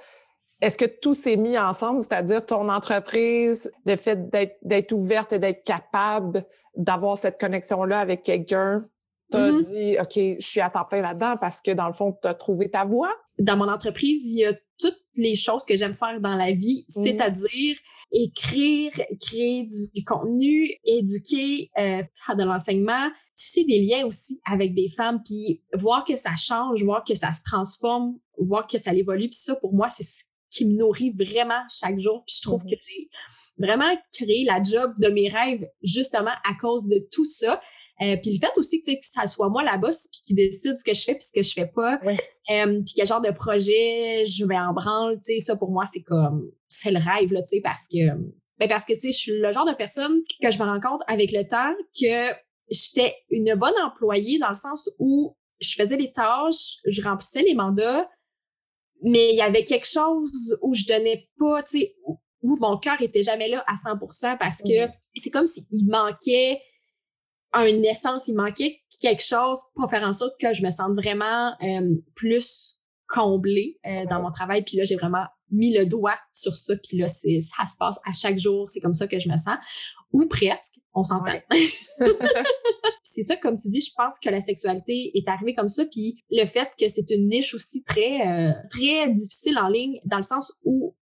est-ce 0.61 0.77
que 0.77 0.85
tout 0.85 1.15
s'est 1.15 1.35
mis 1.35 1.57
ensemble, 1.57 2.03
c'est-à-dire 2.03 2.45
ton 2.45 2.69
entreprise, 2.69 3.71
le 3.85 3.95
fait 3.95 4.29
d'être 4.61 4.91
ouverte 4.91 5.33
et 5.33 5.39
d'être 5.39 5.63
capable 5.63 6.45
d'avoir 6.75 7.17
cette 7.17 7.39
connexion-là 7.39 7.99
avec 7.99 8.21
quelqu'un, 8.21 8.85
tu 9.31 9.37
as 9.37 9.51
mm-hmm. 9.51 9.71
dit, 9.71 9.97
OK, 9.99 10.37
je 10.39 10.45
suis 10.45 10.61
à 10.61 10.69
temps 10.69 10.85
plein 10.85 11.01
là-dedans 11.01 11.35
parce 11.39 11.61
que 11.61 11.71
dans 11.71 11.87
le 11.87 11.93
fond, 11.93 12.17
tu 12.21 12.27
as 12.27 12.33
trouvé 12.33 12.69
ta 12.69 12.85
voie? 12.85 13.11
Dans 13.39 13.57
mon 13.57 13.69
entreprise, 13.69 14.31
il 14.31 14.39
y 14.39 14.45
a 14.45 14.53
toutes 14.81 15.01
les 15.15 15.35
choses 15.35 15.63
que 15.65 15.77
j'aime 15.77 15.93
faire 15.93 16.19
dans 16.19 16.35
la 16.35 16.51
vie, 16.51 16.85
mmh. 16.89 17.03
c'est-à-dire 17.03 17.77
écrire, 18.11 18.91
créer 19.21 19.65
du, 19.65 20.03
contenu, 20.03 20.69
éduquer, 20.83 21.69
euh, 21.77 22.01
faire 22.25 22.35
de 22.35 22.43
l'enseignement, 22.43 23.09
tisser 23.33 23.63
des 23.63 23.79
liens 23.79 24.05
aussi 24.05 24.41
avec 24.45 24.73
des 24.73 24.89
femmes, 24.89 25.21
puis 25.23 25.61
voir 25.73 26.03
que 26.03 26.15
ça 26.15 26.35
change, 26.35 26.83
voir 26.83 27.03
que 27.03 27.15
ça 27.15 27.31
se 27.31 27.43
transforme, 27.43 28.17
voir 28.37 28.67
que 28.67 28.77
ça 28.77 28.93
évolue. 28.93 29.29
Puis 29.29 29.39
ça, 29.39 29.55
pour 29.55 29.73
moi, 29.73 29.89
c'est 29.89 30.03
ce 30.03 30.23
qui 30.49 30.65
me 30.65 30.75
nourrit 30.75 31.11
vraiment 31.11 31.61
chaque 31.69 31.99
jour. 31.99 32.23
Puis 32.25 32.37
je 32.37 32.41
trouve 32.41 32.63
mmh. 32.63 32.69
que 32.69 32.75
j'ai 32.75 33.09
vraiment 33.57 33.95
créé 34.13 34.43
la 34.45 34.61
job 34.61 34.93
de 34.97 35.09
mes 35.09 35.29
rêves 35.29 35.67
justement 35.83 36.31
à 36.43 36.53
cause 36.59 36.87
de 36.87 36.97
tout 37.11 37.25
ça. 37.25 37.61
Euh, 38.01 38.17
puis 38.21 38.33
le 38.33 38.39
fait 38.39 38.57
aussi 38.57 38.81
que, 38.81 38.91
que 38.91 38.97
ça 39.01 39.27
soit 39.27 39.49
moi 39.49 39.63
la 39.63 39.77
boss 39.77 40.07
puis 40.11 40.21
qui 40.23 40.33
décide 40.33 40.77
ce 40.77 40.83
que 40.83 40.93
je 40.93 41.03
fais 41.03 41.13
puis 41.13 41.23
ce 41.23 41.33
que 41.33 41.43
je 41.43 41.53
fais 41.53 41.67
pas. 41.67 41.99
Euh, 42.03 42.81
puis 42.83 42.93
quel 42.95 43.07
genre 43.07 43.21
de 43.21 43.31
projet 43.31 44.23
je 44.25 44.45
vais 44.45 44.57
en 44.57 44.73
branle, 44.73 45.15
tu 45.15 45.33
sais, 45.33 45.39
ça 45.39 45.55
pour 45.55 45.71
moi, 45.71 45.85
c'est 45.85 46.01
comme, 46.01 46.51
c'est 46.67 46.91
le 46.91 46.99
rêve, 46.99 47.31
là, 47.31 47.41
tu 47.41 47.49
sais, 47.49 47.61
parce 47.61 47.87
que, 47.87 47.97
ben 48.57 48.67
parce 48.67 48.85
que, 48.85 48.93
tu 48.93 49.01
sais, 49.01 49.11
je 49.11 49.17
suis 49.17 49.31
le 49.33 49.51
genre 49.51 49.65
de 49.65 49.73
personne 49.73 50.21
que 50.41 50.49
je 50.49 50.57
me 50.57 50.63
rends 50.63 50.79
compte 50.79 51.01
avec 51.07 51.31
le 51.31 51.47
temps 51.47 51.73
que 51.99 52.33
j'étais 52.69 53.15
une 53.29 53.53
bonne 53.55 53.77
employée 53.83 54.39
dans 54.39 54.49
le 54.49 54.55
sens 54.55 54.89
où 54.97 55.35
je 55.59 55.75
faisais 55.75 55.97
les 55.97 56.11
tâches, 56.11 56.77
je 56.87 57.01
remplissais 57.03 57.43
les 57.43 57.53
mandats, 57.53 58.09
mais 59.03 59.29
il 59.31 59.35
y 59.35 59.41
avait 59.41 59.63
quelque 59.63 59.87
chose 59.87 60.57
où 60.61 60.73
je 60.73 60.85
donnais 60.85 61.29
pas, 61.37 61.61
tu 61.63 61.79
sais, 61.79 61.95
où, 62.03 62.17
mon 62.43 62.77
cœur 62.77 62.99
était 63.01 63.21
jamais 63.21 63.47
là 63.47 63.63
à 63.67 63.73
100% 63.73 64.39
parce 64.39 64.63
que 64.63 64.91
c'est 65.13 65.29
comme 65.29 65.45
s'il 65.45 65.87
manquait 65.87 66.59
une 67.55 67.83
essence, 67.85 68.27
il 68.27 68.35
manquait 68.35 68.81
quelque 69.01 69.23
chose 69.23 69.59
pour 69.75 69.89
faire 69.89 70.03
en 70.03 70.13
sorte 70.13 70.33
que 70.39 70.53
je 70.53 70.63
me 70.63 70.71
sente 70.71 70.93
vraiment 70.93 71.53
euh, 71.61 71.95
plus 72.15 72.81
comblée 73.07 73.79
euh, 73.85 74.05
dans 74.09 74.21
mon 74.21 74.31
travail. 74.31 74.63
Puis 74.63 74.77
là, 74.77 74.83
j'ai 74.83 74.95
vraiment 74.95 75.25
mis 75.51 75.73
le 75.73 75.85
doigt 75.85 76.17
sur 76.31 76.55
ça. 76.55 76.75
Puis 76.77 76.97
là, 76.97 77.07
c'est, 77.07 77.41
ça 77.41 77.67
se 77.69 77.75
passe 77.77 77.97
à 78.05 78.13
chaque 78.13 78.39
jour. 78.39 78.69
C'est 78.69 78.79
comme 78.79 78.93
ça 78.93 79.07
que 79.07 79.19
je 79.19 79.27
me 79.27 79.35
sens. 79.35 79.57
Ou 80.13 80.27
presque, 80.27 80.75
on 80.93 81.03
s'entend. 81.03 81.39
c'est 83.03 83.23
ça, 83.23 83.35
comme 83.35 83.57
tu 83.57 83.69
dis, 83.69 83.81
je 83.81 83.91
pense 83.95 84.19
que 84.19 84.29
la 84.29 84.41
sexualité 84.41 85.11
est 85.13 85.27
arrivée 85.27 85.53
comme 85.53 85.69
ça. 85.69 85.83
Puis 85.85 86.23
le 86.29 86.45
fait 86.45 86.69
que 86.79 86.87
c'est 86.87 87.09
une 87.09 87.27
niche 87.27 87.53
aussi 87.53 87.83
très, 87.83 88.27
euh, 88.27 88.53
très 88.69 89.09
difficile 89.09 89.57
en 89.57 89.67
ligne, 89.67 89.99
dans 90.05 90.17
le 90.17 90.23
sens 90.23 90.53
où 90.63 90.95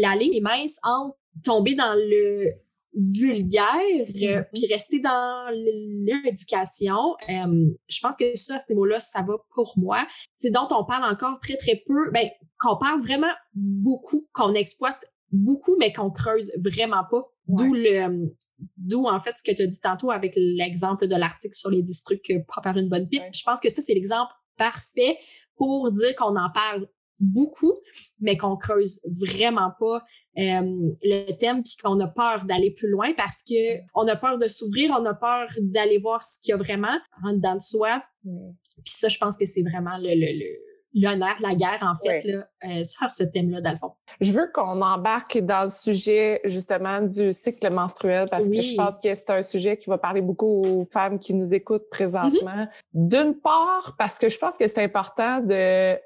la 0.00 0.16
ligne 0.16 0.34
est 0.34 0.40
mince 0.40 0.78
entre 0.82 1.16
tomber 1.42 1.74
dans 1.74 1.94
le 1.94 2.52
vulgaire, 2.94 3.64
euh, 3.80 4.04
mm-hmm. 4.04 4.44
puis 4.52 4.72
rester 4.72 5.00
dans 5.00 5.50
l'éducation. 5.52 7.14
Euh, 7.28 7.70
je 7.88 8.00
pense 8.00 8.16
que 8.16 8.36
ça, 8.36 8.58
ce 8.58 8.72
mots-là, 8.74 9.00
ça 9.00 9.22
va 9.22 9.34
pour 9.54 9.74
moi. 9.76 10.06
C'est 10.36 10.50
dont 10.50 10.68
on 10.70 10.84
parle 10.84 11.04
encore 11.04 11.38
très, 11.40 11.56
très 11.56 11.82
peu, 11.86 12.10
ben, 12.12 12.28
qu'on 12.58 12.76
parle 12.78 13.00
vraiment 13.00 13.32
beaucoup, 13.54 14.28
qu'on 14.32 14.54
exploite 14.54 15.04
beaucoup, 15.32 15.76
mais 15.78 15.92
qu'on 15.92 16.10
creuse 16.10 16.52
vraiment 16.58 17.04
pas. 17.10 17.22
D'où 17.46 17.74
le, 17.74 18.32
d'où 18.78 19.06
en 19.06 19.20
fait 19.20 19.36
ce 19.36 19.42
que 19.42 19.54
tu 19.54 19.62
as 19.62 19.66
dit 19.66 19.80
tantôt 19.80 20.10
avec 20.10 20.32
l'exemple 20.34 21.08
de 21.08 21.14
l'article 21.14 21.54
sur 21.54 21.68
les 21.68 21.82
districts 21.82 22.32
pour 22.46 22.62
faire 22.62 22.76
une 22.78 22.88
bonne 22.88 23.06
pipe. 23.06 23.22
Je 23.34 23.42
pense 23.44 23.60
que 23.60 23.68
ça, 23.68 23.82
c'est 23.82 23.92
l'exemple 23.92 24.32
parfait 24.56 25.18
pour 25.56 25.92
dire 25.92 26.16
qu'on 26.16 26.36
en 26.36 26.50
parle 26.50 26.88
beaucoup, 27.24 27.72
mais 28.20 28.36
qu'on 28.36 28.56
creuse 28.56 29.00
vraiment 29.20 29.72
pas 29.78 30.02
euh, 30.38 30.92
le 31.02 31.32
thème 31.32 31.62
puis 31.62 31.74
qu'on 31.82 31.98
a 32.00 32.08
peur 32.08 32.44
d'aller 32.44 32.72
plus 32.72 32.88
loin 32.88 33.12
parce 33.16 33.42
que 33.42 33.78
on 33.94 34.06
a 34.08 34.16
peur 34.16 34.38
de 34.38 34.48
s'ouvrir, 34.48 34.94
on 34.98 35.04
a 35.04 35.14
peur 35.14 35.48
d'aller 35.60 35.98
voir 35.98 36.22
ce 36.22 36.40
qu'il 36.40 36.50
y 36.50 36.52
a 36.52 36.56
vraiment 36.56 36.98
en 37.24 37.32
dedans 37.32 37.54
de 37.54 37.60
soi. 37.60 38.02
Puis 38.22 38.94
ça, 38.96 39.08
je 39.08 39.18
pense 39.18 39.36
que 39.36 39.46
c'est 39.46 39.62
vraiment 39.62 39.98
le, 39.98 40.14
le, 40.14 40.46
l'honneur 40.94 41.34
de 41.38 41.42
la 41.42 41.54
guerre, 41.54 41.82
en 41.82 41.94
fait, 41.96 42.24
là, 42.24 42.46
euh, 42.64 42.84
sur 42.84 43.12
ce 43.12 43.24
thème-là, 43.24 43.60
dans 43.60 43.72
le 43.72 43.76
fond. 43.76 43.92
Je 44.20 44.32
veux 44.32 44.50
qu'on 44.52 44.80
embarque 44.80 45.38
dans 45.38 45.64
le 45.64 45.68
sujet, 45.68 46.40
justement, 46.44 47.00
du 47.00 47.32
cycle 47.32 47.68
menstruel, 47.70 48.26
parce 48.30 48.48
que 48.48 48.60
je 48.60 48.74
pense 48.74 48.94
que 49.02 49.14
c'est 49.14 49.30
un 49.30 49.42
sujet 49.42 49.76
qui 49.76 49.90
va 49.90 49.98
parler 49.98 50.22
beaucoup 50.22 50.62
aux 50.64 50.88
femmes 50.90 51.18
qui 51.18 51.34
nous 51.34 51.52
écoutent 51.52 51.88
présentement. 51.90 52.66
Mm-hmm. 52.94 53.08
D'une 53.08 53.34
part, 53.34 53.96
parce 53.98 54.18
que 54.18 54.28
je 54.28 54.38
pense 54.38 54.56
que 54.56 54.68
c'est 54.68 54.82
important 54.82 55.40
de 55.40 55.98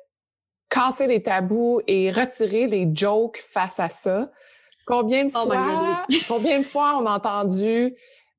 casser 0.68 1.06
les 1.06 1.22
tabous 1.22 1.80
et 1.86 2.10
retirer 2.10 2.66
les 2.66 2.88
jokes 2.92 3.38
face 3.38 3.80
à 3.80 3.88
ça. 3.88 4.30
Combien 4.86 5.24
de 5.24 5.30
oh 5.34 5.40
fois, 5.40 6.06
combien 6.28 6.58
de 6.60 6.64
fois 6.64 6.98
on 7.00 7.06
a 7.06 7.16
entendu 7.16 7.94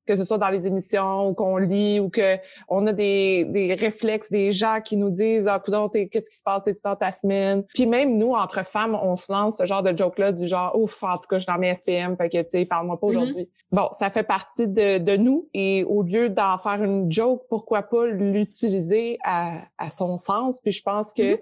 que 0.06 0.16
ce 0.16 0.24
soit 0.24 0.38
dans 0.38 0.48
les 0.48 0.66
émissions 0.66 1.28
ou 1.28 1.34
qu'on 1.34 1.56
lit 1.56 2.00
ou 2.00 2.08
que 2.10 2.36
on 2.68 2.84
a 2.88 2.92
des, 2.92 3.44
des 3.44 3.74
réflexes 3.74 4.28
des 4.28 4.50
gens 4.50 4.80
qui 4.84 4.96
nous 4.96 5.10
disent 5.10 5.46
ah 5.46 5.60
coudon 5.60 5.88
qu'est-ce 5.88 6.30
qui 6.30 6.36
se 6.36 6.42
passe? 6.42 6.64
T'es 6.64 6.74
dans 6.82 6.96
ta 6.96 7.12
semaine? 7.12 7.64
Puis 7.74 7.86
même 7.86 8.18
nous 8.18 8.32
entre 8.32 8.64
femmes 8.64 8.98
on 9.00 9.14
se 9.14 9.30
lance 9.30 9.58
ce 9.58 9.66
genre 9.66 9.84
de 9.84 9.96
joke 9.96 10.18
là 10.18 10.32
du 10.32 10.46
genre 10.48 10.76
ouf 10.76 11.00
en 11.04 11.16
tout 11.16 11.28
cas 11.28 11.38
je 11.38 11.44
suis 11.44 11.52
dans 11.52 11.58
mes 11.58 11.72
SPM 11.74 12.16
fait 12.16 12.28
que 12.28 12.42
tu 12.42 12.48
sais 12.50 12.64
parle-moi 12.64 12.98
pas 12.98 13.06
mm-hmm. 13.06 13.10
aujourd'hui. 13.10 13.50
Bon 13.70 13.86
ça 13.92 14.10
fait 14.10 14.24
partie 14.24 14.66
de, 14.66 14.98
de 14.98 15.16
nous 15.16 15.48
et 15.54 15.84
au 15.84 16.02
lieu 16.02 16.28
d'en 16.28 16.58
faire 16.58 16.82
une 16.82 17.10
joke 17.12 17.42
pourquoi 17.48 17.82
pas 17.82 18.06
l'utiliser 18.06 19.18
à, 19.22 19.62
à 19.78 19.90
son 19.90 20.16
sens? 20.16 20.60
Puis 20.60 20.72
je 20.72 20.82
pense 20.82 21.14
que 21.14 21.34
mm-hmm 21.34 21.40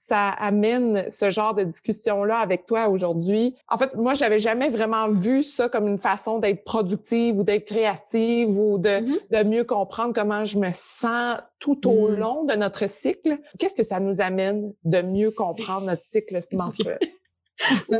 ça 0.00 0.30
amène 0.30 1.10
ce 1.10 1.28
genre 1.28 1.54
de 1.54 1.62
discussion-là 1.62 2.38
avec 2.38 2.64
toi 2.64 2.88
aujourd'hui. 2.88 3.54
En 3.68 3.76
fait, 3.76 3.94
moi, 3.96 4.14
j'avais 4.14 4.38
jamais 4.38 4.70
vraiment 4.70 5.10
vu 5.10 5.42
ça 5.42 5.68
comme 5.68 5.86
une 5.86 5.98
façon 5.98 6.38
d'être 6.38 6.64
productive 6.64 7.38
ou 7.38 7.44
d'être 7.44 7.66
créative 7.66 8.48
ou 8.48 8.78
de, 8.78 8.88
mm-hmm. 8.88 9.18
de 9.30 9.48
mieux 9.48 9.64
comprendre 9.64 10.14
comment 10.14 10.46
je 10.46 10.58
me 10.58 10.70
sens 10.74 11.38
tout 11.58 11.86
au 11.86 12.08
mm. 12.08 12.14
long 12.14 12.44
de 12.44 12.54
notre 12.54 12.88
cycle. 12.88 13.38
Qu'est-ce 13.58 13.74
que 13.74 13.82
ça 13.82 14.00
nous 14.00 14.22
amène 14.22 14.72
de 14.84 15.02
mieux 15.02 15.32
comprendre 15.32 15.84
notre 15.84 16.02
cycle 16.06 16.40
menstruel? 16.52 16.98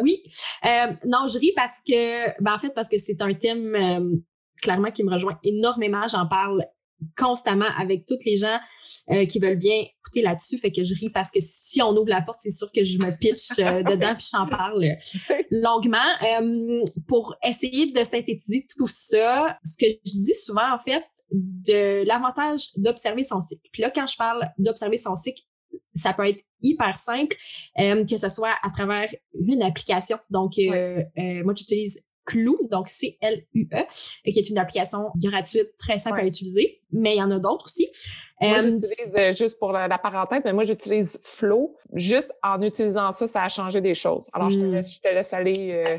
oui. 0.02 0.22
Euh, 0.64 0.92
non, 1.04 1.26
je 1.26 1.38
ris 1.38 1.52
parce 1.54 1.82
que, 1.86 2.42
ben, 2.42 2.54
en 2.54 2.58
fait, 2.58 2.74
parce 2.74 2.88
que 2.88 2.98
c'est 2.98 3.20
un 3.20 3.34
thème 3.34 3.74
euh, 3.74 4.16
clairement 4.62 4.90
qui 4.90 5.04
me 5.04 5.12
rejoint 5.12 5.38
énormément. 5.44 6.08
J'en 6.08 6.26
parle 6.26 6.64
constamment 7.16 7.68
avec 7.78 8.06
toutes 8.06 8.24
les 8.24 8.36
gens 8.36 8.58
euh, 9.10 9.26
qui 9.26 9.38
veulent 9.38 9.58
bien 9.58 9.74
écouter 9.74 10.22
là-dessus. 10.22 10.58
Fait 10.58 10.72
que 10.72 10.84
je 10.84 10.94
ris 10.94 11.10
parce 11.10 11.30
que 11.30 11.38
si 11.40 11.80
on 11.82 11.90
ouvre 11.90 12.08
la 12.08 12.22
porte, 12.22 12.38
c'est 12.40 12.50
sûr 12.50 12.70
que 12.72 12.84
je 12.84 12.98
me 12.98 13.16
pitch 13.16 13.58
euh, 13.58 13.82
dedans 13.90 14.14
puis 14.16 14.26
j'en 14.32 14.46
parle 14.46 14.86
longuement. 15.50 15.98
Euh, 16.40 16.84
pour 17.08 17.36
essayer 17.46 17.92
de 17.92 18.04
synthétiser 18.04 18.66
tout 18.76 18.86
ça, 18.86 19.58
ce 19.64 19.76
que 19.76 19.90
je 19.90 20.20
dis 20.20 20.34
souvent, 20.34 20.74
en 20.74 20.78
fait, 20.78 21.04
de 21.32 22.04
l'avantage 22.06 22.68
d'observer 22.76 23.24
son 23.24 23.40
cycle. 23.40 23.68
Puis 23.72 23.82
là, 23.82 23.90
quand 23.90 24.06
je 24.06 24.16
parle 24.16 24.48
d'observer 24.58 24.98
son 24.98 25.16
cycle, 25.16 25.42
ça 25.94 26.12
peut 26.12 26.28
être 26.28 26.42
hyper 26.62 26.96
simple, 26.96 27.36
que 27.76 28.16
ce 28.16 28.28
soit 28.28 28.54
à 28.62 28.70
travers 28.70 29.08
une 29.34 29.62
application. 29.62 30.18
Donc, 30.30 30.52
moi, 30.56 31.54
j'utilise 31.56 32.09
Clou, 32.30 32.56
donc 32.70 32.88
C-L-U-E, 32.88 33.84
qui 34.24 34.38
est 34.38 34.48
une 34.48 34.58
application 34.58 35.10
gratuite 35.16 35.74
très 35.76 35.98
simple 35.98 36.20
à 36.20 36.26
utiliser, 36.26 36.80
mais 36.92 37.16
il 37.16 37.18
y 37.18 37.22
en 37.22 37.30
a 37.30 37.38
d'autres 37.40 37.66
aussi. 37.66 37.88
Moi, 38.40 38.58
euh, 38.58 38.62
j'utilise, 38.62 39.12
euh, 39.18 39.34
juste 39.34 39.58
pour 39.58 39.72
la, 39.72 39.98
parenthèse, 39.98 40.42
mais 40.44 40.52
moi, 40.52 40.64
j'utilise 40.64 41.20
Flow. 41.24 41.76
Juste 41.92 42.32
en 42.42 42.62
utilisant 42.62 43.10
ça, 43.12 43.26
ça 43.26 43.42
a 43.42 43.48
changé 43.48 43.80
des 43.80 43.94
choses. 43.94 44.30
Alors, 44.32 44.50
je, 44.50 44.60
te 44.60 44.64
hmm. 44.64 44.72
laisse, 44.72 44.94
je 44.94 45.00
te 45.00 45.08
laisse 45.08 45.32
aller. 45.32 45.72
Euh, 45.72 45.96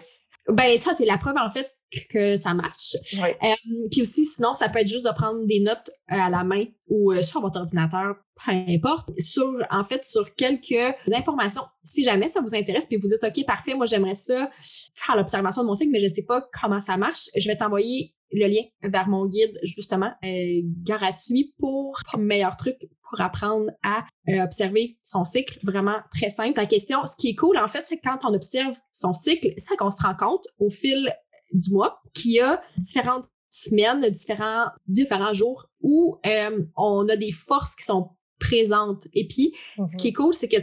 ben, 0.48 0.78
ça, 0.78 0.94
c'est 0.94 1.06
la 1.06 1.18
preuve, 1.18 1.38
en 1.38 1.50
fait, 1.50 1.70
que 2.10 2.36
ça 2.36 2.54
marche. 2.54 2.96
Euh, 3.22 3.56
puis 3.92 4.02
aussi, 4.02 4.26
sinon, 4.26 4.54
ça 4.54 4.70
peut 4.70 4.80
être 4.80 4.88
juste 4.88 5.06
de 5.06 5.14
prendre 5.14 5.46
des 5.46 5.60
notes 5.60 5.90
euh, 6.12 6.16
à 6.16 6.30
la 6.30 6.44
main 6.44 6.66
ou 6.90 7.12
euh, 7.12 7.22
sur 7.22 7.42
votre 7.42 7.60
ordinateur, 7.60 8.16
peu 8.46 8.52
importe, 8.52 9.10
sur, 9.20 9.54
en 9.70 9.84
fait, 9.84 10.06
sur 10.06 10.34
quelques 10.36 10.96
informations. 11.14 11.64
Si 11.84 12.04
jamais 12.04 12.28
ça 12.28 12.42
vous 12.42 12.56
intéresse, 12.56 12.86
puis 12.86 12.98
vous 12.98 13.08
dites, 13.08 13.24
OK, 13.24 13.46
parfait, 13.46 13.76
moi, 13.76 13.86
j'aimerais 13.86 14.16
ça 14.16 14.50
faire 14.96 15.16
l'observation 15.16 15.64
de 15.64 15.68
mon 15.68 15.76
cycle, 15.76 15.92
mais 15.92 16.00
je 16.00 16.08
sais 16.08 16.24
pas 16.24 16.48
comment 16.62 16.80
ça 16.80 16.98
marche, 16.98 17.30
je 17.36 17.48
vais 17.48 17.58
t'envoyer 17.58 18.16
le 18.32 18.48
lien 18.48 18.64
vers 18.84 19.10
mon 19.10 19.28
guide, 19.28 19.60
justement, 19.64 20.12
gratuit 20.84 21.54
pour 21.60 22.00
meilleur 22.18 22.56
truc 22.58 22.78
pour 23.02 23.20
apprendre 23.20 23.72
à 23.84 24.06
observer 24.44 24.98
son 25.02 25.26
cycle. 25.26 25.60
Vraiment 25.64 25.98
très 26.12 26.30
simple. 26.30 26.58
La 26.58 26.66
question, 26.66 27.06
ce 27.06 27.16
qui 27.18 27.30
est 27.30 27.36
cool, 27.36 27.58
en 27.58 27.68
fait, 27.68 27.84
c'est 27.86 28.00
quand 28.00 28.20
on 28.24 28.34
observe 28.34 28.76
son 28.92 29.14
cycle, 29.14 29.54
c'est 29.58 29.76
qu'on 29.76 29.92
se 29.92 30.02
rend 30.02 30.16
compte 30.16 30.48
au 30.60 30.70
fil 30.70 31.14
du 31.54 31.72
mois 31.72 32.02
qui 32.14 32.40
a 32.40 32.62
différentes 32.78 33.26
semaines, 33.50 34.10
différents, 34.10 34.68
différents 34.88 35.34
jours 35.34 35.68
où 35.82 36.18
euh, 36.26 36.64
on 36.76 37.08
a 37.10 37.16
des 37.18 37.32
forces 37.32 37.76
qui 37.76 37.84
sont 37.84 38.10
présentes. 38.40 39.08
Et 39.14 39.28
puis, 39.28 39.54
ce 39.88 39.98
qui 39.98 40.08
est 40.08 40.12
mhm. 40.12 40.16
cool, 40.16 40.34
c'est 40.34 40.48
que 40.48 40.58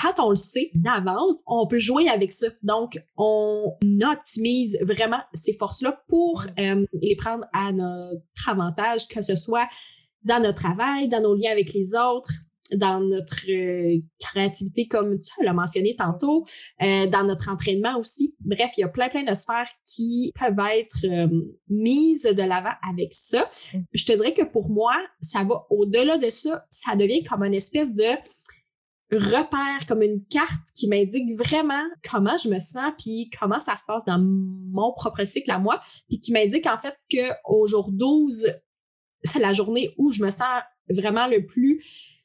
quand 0.00 0.14
on 0.18 0.30
le 0.30 0.36
sait 0.36 0.70
d'avance, 0.74 1.42
on 1.46 1.66
peut 1.66 1.78
jouer 1.78 2.08
avec 2.08 2.32
ça. 2.32 2.46
Donc, 2.62 2.98
on 3.16 3.76
optimise 4.02 4.78
vraiment 4.82 5.20
ces 5.32 5.54
forces-là 5.54 6.02
pour 6.08 6.46
euh, 6.58 6.86
les 6.94 7.16
prendre 7.16 7.44
à 7.52 7.72
notre 7.72 8.48
avantage, 8.48 9.06
que 9.08 9.22
ce 9.22 9.36
soit 9.36 9.68
dans 10.24 10.42
notre 10.42 10.62
travail, 10.62 11.08
dans 11.08 11.20
nos 11.20 11.34
liens 11.34 11.50
avec 11.50 11.72
les 11.74 11.94
autres, 11.94 12.30
dans 12.76 13.00
notre 13.00 13.50
euh, 13.50 14.00
créativité, 14.18 14.88
comme 14.88 15.20
tu 15.20 15.44
l'as 15.44 15.52
mentionné 15.52 15.94
tantôt, 15.96 16.46
euh, 16.82 17.06
dans 17.06 17.24
notre 17.24 17.50
entraînement 17.50 17.98
aussi. 17.98 18.34
Bref, 18.40 18.70
il 18.76 18.82
y 18.82 18.84
a 18.84 18.88
plein, 18.88 19.08
plein 19.08 19.24
de 19.24 19.34
sphères 19.34 19.68
qui 19.84 20.32
peuvent 20.38 20.58
être 20.74 21.04
euh, 21.04 21.28
mises 21.68 22.22
de 22.22 22.42
l'avant 22.42 22.74
avec 22.88 23.12
ça. 23.12 23.50
Mm. 23.74 23.78
Je 23.92 24.04
te 24.04 24.12
dirais 24.12 24.34
que 24.34 24.44
pour 24.44 24.70
moi, 24.70 24.94
ça 25.20 25.44
va 25.44 25.66
au-delà 25.70 26.18
de 26.18 26.30
ça. 26.30 26.64
Ça 26.70 26.96
devient 26.96 27.24
comme 27.24 27.42
une 27.44 27.54
espèce 27.54 27.94
de 27.94 28.04
repère, 29.16 29.86
comme 29.86 30.02
une 30.02 30.24
carte 30.26 30.68
qui 30.74 30.88
m'indique 30.88 31.36
vraiment 31.36 31.82
comment 32.10 32.36
je 32.36 32.48
me 32.48 32.58
sens, 32.58 32.92
puis 32.98 33.30
comment 33.38 33.60
ça 33.60 33.76
se 33.76 33.84
passe 33.86 34.04
dans 34.04 34.18
mon 34.18 34.92
propre 34.92 35.24
cycle 35.24 35.50
à 35.50 35.58
moi, 35.58 35.80
puis 36.08 36.18
qui 36.18 36.32
m'indique 36.32 36.66
en 36.66 36.78
fait 36.78 36.96
que 37.10 37.30
au 37.44 37.66
jour 37.66 37.90
12, 37.92 38.52
c'est 39.22 39.38
la 39.40 39.52
journée 39.52 39.94
où 39.98 40.12
je 40.12 40.24
me 40.24 40.30
sens 40.30 40.62
vraiment 40.88 41.26
le 41.26 41.46
plus 41.46 41.82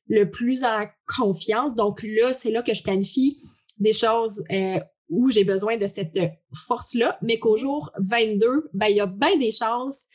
le 0.09 0.29
plus 0.29 0.63
en 0.63 0.85
confiance. 1.05 1.75
Donc 1.75 2.01
là, 2.03 2.31
c'est 2.33 2.51
là 2.51 2.63
que 2.63 2.73
je 2.73 2.81
planifie 2.81 3.37
des 3.77 3.93
choses 3.93 4.43
euh, 4.51 4.79
où 5.09 5.29
j'ai 5.29 5.43
besoin 5.43 5.77
de 5.77 5.87
cette 5.87 6.17
force-là, 6.53 7.17
mais 7.21 7.39
qu'au 7.39 7.57
jour 7.57 7.91
22, 7.99 8.69
ben, 8.73 8.87
il 8.87 8.95
y 8.95 8.99
a 9.01 9.05
bien 9.05 9.37
des 9.37 9.51
chances 9.51 10.07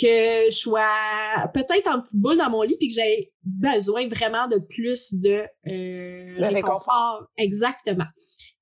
que 0.00 0.50
je 0.50 0.56
sois 0.56 1.50
peut-être 1.54 1.88
en 1.88 2.00
petite 2.00 2.20
boule 2.20 2.36
dans 2.36 2.50
mon 2.50 2.62
lit 2.62 2.76
puis 2.78 2.88
que 2.88 2.94
j'ai 2.94 3.32
besoin 3.44 4.08
vraiment 4.08 4.48
de 4.48 4.58
plus 4.58 5.14
de 5.14 5.44
euh, 5.68 6.48
réconfort. 6.48 7.26
Exactement. 7.36 8.06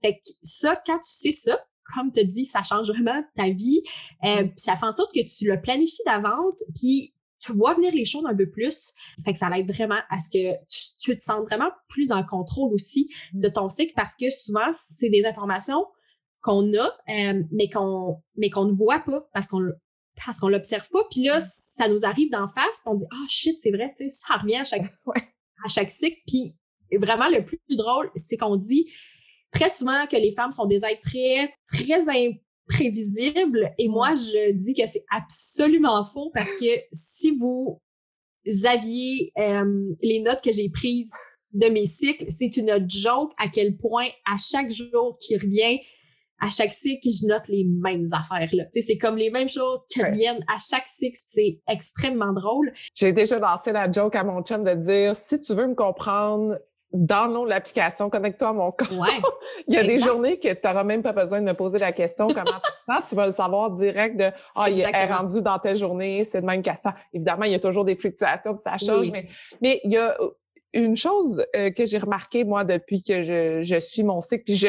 Fait 0.03 0.15
que 0.15 0.31
ça, 0.43 0.81
quand 0.87 0.99
tu 0.99 1.11
sais 1.11 1.33
ça, 1.33 1.59
comme 1.95 2.13
tu 2.13 2.25
dis, 2.25 2.45
ça 2.45 2.63
change 2.63 2.89
vraiment 2.89 3.23
ta 3.35 3.51
vie. 3.51 3.83
Euh, 4.25 4.49
ça 4.57 4.77
fait 4.77 4.87
en 4.87 4.93
sorte 4.93 5.13
que 5.15 5.21
tu 5.21 5.47
le 5.51 5.61
planifies 5.61 6.03
d'avance, 6.07 6.65
puis 6.75 7.15
tu 7.41 7.53
vois 7.53 7.75
venir 7.75 7.93
les 7.93 8.05
choses 8.05 8.25
un 8.27 8.35
peu 8.35 8.49
plus. 8.49 8.93
Fait 9.25 9.33
que 9.33 9.39
ça 9.39 9.51
l'aide 9.51 9.71
vraiment 9.71 10.01
à 10.09 10.19
ce 10.19 10.31
que 10.31 10.55
tu, 10.99 11.17
te 11.17 11.23
sens 11.23 11.43
vraiment 11.43 11.71
plus 11.89 12.11
en 12.11 12.25
contrôle 12.25 12.73
aussi 12.73 13.11
de 13.35 13.49
ton 13.49 13.69
cycle 13.69 13.93
parce 13.95 14.15
que 14.15 14.31
souvent, 14.31 14.71
c'est 14.73 15.11
des 15.11 15.25
informations 15.27 15.85
qu'on 16.41 16.73
a, 16.75 16.87
euh, 17.11 17.43
mais 17.53 17.69
qu'on 17.69 18.23
mais 18.37 18.51
qu'on 18.51 18.67
ne 18.67 18.77
voit 18.77 19.01
pas 19.01 19.29
parce 19.33 19.49
qu'on 19.49 19.61
parce 20.25 20.39
qu'on 20.39 20.49
l'observe 20.49 20.89
pas. 20.91 21.05
Puis 21.11 21.25
là, 21.25 21.41
ça 21.41 21.89
nous 21.89 22.05
arrive 22.05 22.31
d'en 22.31 22.47
face, 22.47 22.83
on 22.87 22.95
dit 22.95 23.05
ah 23.11 23.17
oh, 23.21 23.27
shit, 23.29 23.57
c'est 23.61 23.71
vrai, 23.71 23.93
tu 23.97 24.05
sais, 24.05 24.09
ça 24.09 24.37
revient 24.37 24.57
à 24.57 24.65
chaque 24.65 24.83
à 25.65 25.69
chaque 25.69 25.91
cycle. 25.91 26.21
Puis 26.27 26.57
vraiment 26.97 27.29
le 27.29 27.45
plus 27.45 27.59
drôle, 27.71 28.11
c'est 28.15 28.37
qu'on 28.37 28.57
dit 28.57 28.91
très 29.51 29.69
souvent 29.69 30.07
que 30.07 30.17
les 30.17 30.33
femmes 30.33 30.51
sont 30.51 30.67
des 30.67 30.85
êtres 30.85 31.01
très 31.01 31.53
très 31.67 32.03
imprévisibles 32.09 33.73
et 33.79 33.89
moi 33.89 34.13
mm. 34.13 34.17
je 34.17 34.53
dis 34.53 34.75
que 34.75 34.87
c'est 34.87 35.05
absolument 35.11 36.05
faux 36.05 36.31
parce 36.35 36.55
que 36.55 36.67
si 36.93 37.37
vous 37.37 37.81
aviez 38.65 39.33
euh, 39.39 39.93
les 40.03 40.21
notes 40.21 40.43
que 40.43 40.53
j'ai 40.53 40.69
prises 40.69 41.13
de 41.53 41.69
mes 41.69 41.87
cycles, 41.87 42.27
c'est 42.29 42.57
une 42.57 42.85
joke 42.89 43.33
à 43.39 43.49
quel 43.49 43.77
point 43.77 44.07
à 44.27 44.37
chaque 44.37 44.73
jour 44.73 45.17
qui 45.21 45.37
revient, 45.37 45.81
à 46.41 46.49
chaque 46.51 46.73
cycle, 46.73 47.09
je 47.09 47.27
note 47.27 47.49
les 47.49 47.65
mêmes 47.65 48.05
affaires. 48.13 48.49
Là. 48.53 48.65
C'est 48.71 48.99
comme 48.99 49.17
les 49.17 49.31
mêmes 49.31 49.49
choses 49.49 49.81
qui 49.89 50.03
reviennent 50.03 50.45
à 50.53 50.57
chaque 50.59 50.87
cycle. 50.87 51.19
C'est 51.27 51.61
extrêmement 51.69 52.33
drôle. 52.33 52.73
J'ai 52.95 53.13
déjà 53.13 53.39
lancé 53.39 53.73
la 53.73 53.91
joke 53.91 54.17
à 54.17 54.25
mon 54.25 54.43
chum 54.43 54.65
de 54.65 54.75
dire, 54.75 55.17
si 55.17 55.41
tu 55.41 55.55
veux 55.55 55.67
me 55.67 55.75
comprendre, 55.75 56.59
dans 56.95 57.45
l'application, 57.45 58.09
connecte-toi 58.09 58.49
à 58.49 58.53
mon 58.53 58.71
compte. 58.71 58.89
il 59.67 59.75
y 59.75 59.77
a 59.77 59.83
des 59.83 59.99
journées 59.99 60.39
que 60.39 60.53
tu 60.53 60.61
n'auras 60.65 60.85
même 60.85 61.03
pas 61.03 61.13
besoin 61.13 61.41
de 61.41 61.47
me 61.47 61.53
poser 61.53 61.81
la 61.81 61.91
question 61.91 62.29
comment 62.29 63.01
tu 63.09 63.17
vas 63.17 63.27
le 63.27 63.33
savoir 63.33 63.73
direct 63.73 64.17
de 64.17 64.31
Ah, 64.55 64.71
il 64.71 64.81
est 64.81 65.07
rendu 65.07 65.43
dans 65.43 65.59
telle 65.59 65.77
journée, 65.77 66.25
c'est 66.25 66.41
de 66.41 66.47
même 66.47 66.63
qu'à 66.63 66.77
ça. 66.77 66.95
Évidemment, 67.13 67.45
il 67.45 67.53
y 67.53 67.57
a 67.57 67.59
toujours 67.59 67.85
des 67.85 67.97
fluctuations, 67.97 68.57
ça 68.57 68.79
change, 68.79 69.11
mais, 69.11 69.29
mais 69.61 69.81
il 69.83 69.91
y 69.91 69.97
a 69.97 70.17
une 70.73 70.97
chose 70.97 71.45
euh, 71.57 71.71
que 71.71 71.85
j'ai 71.85 71.99
remarqué, 71.99 72.45
moi, 72.45 72.65
depuis 72.65 73.03
que 73.03 73.23
je, 73.23 73.63
je 73.63 73.79
suis 73.81 74.05
mon 74.05 74.21
cycle, 74.21 74.45
puis 74.45 74.57
je, 74.57 74.69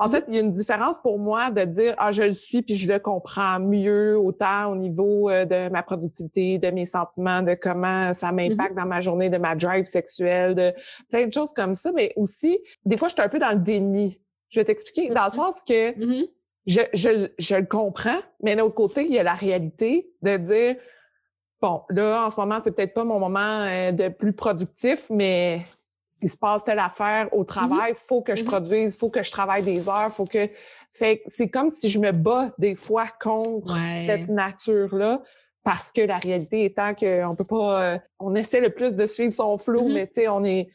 en 0.00 0.08
fait, 0.08 0.24
il 0.28 0.34
y 0.34 0.36
a 0.36 0.40
une 0.40 0.52
différence 0.52 0.98
pour 1.00 1.18
moi 1.18 1.50
de 1.50 1.64
dire 1.64 1.94
ah 1.98 2.12
je 2.12 2.22
le 2.22 2.32
suis 2.32 2.62
puis 2.62 2.76
je 2.76 2.90
le 2.90 2.98
comprends 3.00 3.58
mieux 3.58 4.16
autant 4.16 4.72
au 4.72 4.76
niveau 4.76 5.28
euh, 5.28 5.44
de 5.44 5.68
ma 5.70 5.82
productivité, 5.82 6.58
de 6.58 6.70
mes 6.70 6.86
sentiments, 6.86 7.42
de 7.42 7.54
comment 7.54 8.14
ça 8.14 8.30
m'impacte 8.30 8.72
mm-hmm. 8.72 8.76
dans 8.76 8.86
ma 8.86 9.00
journée, 9.00 9.28
de 9.28 9.38
ma 9.38 9.56
drive 9.56 9.86
sexuelle, 9.86 10.54
de 10.54 10.72
plein 11.10 11.26
de 11.26 11.32
choses 11.32 11.52
comme 11.54 11.74
ça, 11.74 11.90
mais 11.92 12.12
aussi 12.16 12.58
des 12.84 12.96
fois 12.96 13.08
je 13.08 13.14
suis 13.14 13.22
un 13.22 13.28
peu 13.28 13.40
dans 13.40 13.52
le 13.52 13.58
déni. 13.58 14.20
Je 14.50 14.60
vais 14.60 14.64
t'expliquer 14.64 15.08
dans 15.08 15.24
le 15.24 15.30
mm-hmm. 15.30 15.34
sens 15.34 15.62
que 15.62 15.92
mm-hmm. 15.98 16.28
je, 16.66 16.80
je, 16.94 17.28
je 17.38 17.54
le 17.56 17.66
comprends, 17.66 18.20
mais 18.42 18.54
d'un 18.54 18.62
autre 18.62 18.76
côté, 18.76 19.04
il 19.04 19.12
y 19.12 19.18
a 19.18 19.24
la 19.24 19.34
réalité 19.34 20.10
de 20.22 20.36
dire 20.36 20.76
bon, 21.60 21.82
là 21.90 22.24
en 22.24 22.30
ce 22.30 22.38
moment, 22.38 22.60
c'est 22.62 22.70
peut-être 22.70 22.94
pas 22.94 23.04
mon 23.04 23.18
moment 23.18 23.64
euh, 23.64 23.90
de 23.90 24.08
plus 24.08 24.32
productif, 24.32 25.06
mais 25.10 25.62
il 26.20 26.28
se 26.28 26.36
passe 26.36 26.64
telle 26.64 26.78
affaire 26.78 27.28
au 27.32 27.42
mm-hmm. 27.42 27.46
travail, 27.46 27.94
faut 27.96 28.22
que 28.22 28.36
je 28.36 28.42
mm-hmm. 28.42 28.46
produise, 28.46 28.96
faut 28.96 29.10
que 29.10 29.22
je 29.22 29.30
travaille 29.30 29.62
des 29.62 29.88
heures, 29.88 30.12
faut 30.12 30.24
que 30.24 30.48
fait 30.90 31.22
c'est 31.26 31.48
comme 31.48 31.70
si 31.70 31.90
je 31.90 31.98
me 31.98 32.12
bats 32.12 32.50
des 32.58 32.74
fois 32.74 33.08
contre 33.20 33.76
cette 34.06 34.28
nature-là 34.28 35.22
parce 35.62 35.92
que 35.92 36.00
la 36.00 36.16
réalité 36.16 36.64
étant 36.64 36.94
qu'on 36.94 37.34
peut 37.36 37.44
pas 37.44 37.82
euh, 37.82 37.98
on 38.18 38.34
essaie 38.34 38.60
le 38.60 38.70
plus 38.70 38.94
de 38.94 39.06
suivre 39.06 39.32
son 39.32 39.58
flot 39.58 39.82
mm-hmm. 39.82 39.92
mais 39.92 40.06
tu 40.06 40.14
sais 40.14 40.28
on 40.28 40.44
est 40.44 40.68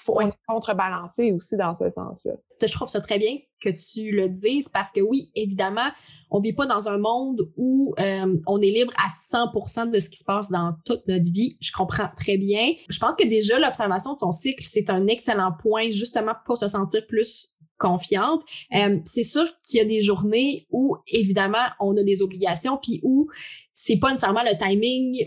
faut 0.00 0.20
être 0.20 0.36
contrebalancé 0.46 1.32
aussi 1.32 1.56
dans 1.56 1.74
ce 1.76 1.90
sens-là. 1.90 2.32
Je 2.60 2.72
trouve 2.72 2.88
ça 2.88 3.00
très 3.00 3.18
bien 3.18 3.38
que 3.62 3.70
tu 3.70 4.12
le 4.12 4.28
dises 4.28 4.68
parce 4.68 4.90
que 4.90 5.00
oui, 5.00 5.30
évidemment, 5.34 5.88
on 6.30 6.40
vit 6.40 6.52
pas 6.52 6.66
dans 6.66 6.88
un 6.88 6.98
monde 6.98 7.50
où 7.56 7.94
euh, 7.98 8.36
on 8.46 8.60
est 8.60 8.70
libre 8.70 8.92
à 8.96 9.08
100% 9.08 9.90
de 9.90 9.98
ce 9.98 10.10
qui 10.10 10.16
se 10.16 10.24
passe 10.24 10.50
dans 10.50 10.74
toute 10.84 11.06
notre 11.08 11.30
vie. 11.30 11.56
Je 11.60 11.72
comprends 11.72 12.08
très 12.16 12.38
bien. 12.38 12.72
Je 12.88 12.98
pense 12.98 13.16
que 13.16 13.26
déjà 13.26 13.58
l'observation 13.58 14.14
de 14.14 14.18
son 14.18 14.32
cycle, 14.32 14.64
c'est 14.64 14.90
un 14.90 15.06
excellent 15.06 15.52
point 15.60 15.90
justement 15.90 16.34
pour 16.46 16.58
se 16.58 16.68
sentir 16.68 17.06
plus 17.06 17.56
confiante. 17.78 18.42
Euh, 18.74 18.98
c'est 19.04 19.24
sûr 19.24 19.46
qu'il 19.66 19.78
y 19.78 19.80
a 19.80 19.86
des 19.86 20.02
journées 20.02 20.66
où 20.70 20.96
évidemment 21.08 21.66
on 21.80 21.96
a 21.96 22.02
des 22.02 22.22
obligations 22.22 22.78
puis 22.80 23.00
où 23.02 23.28
c'est 23.72 23.98
pas 23.98 24.10
nécessairement 24.10 24.44
le 24.44 24.56
timing 24.58 25.26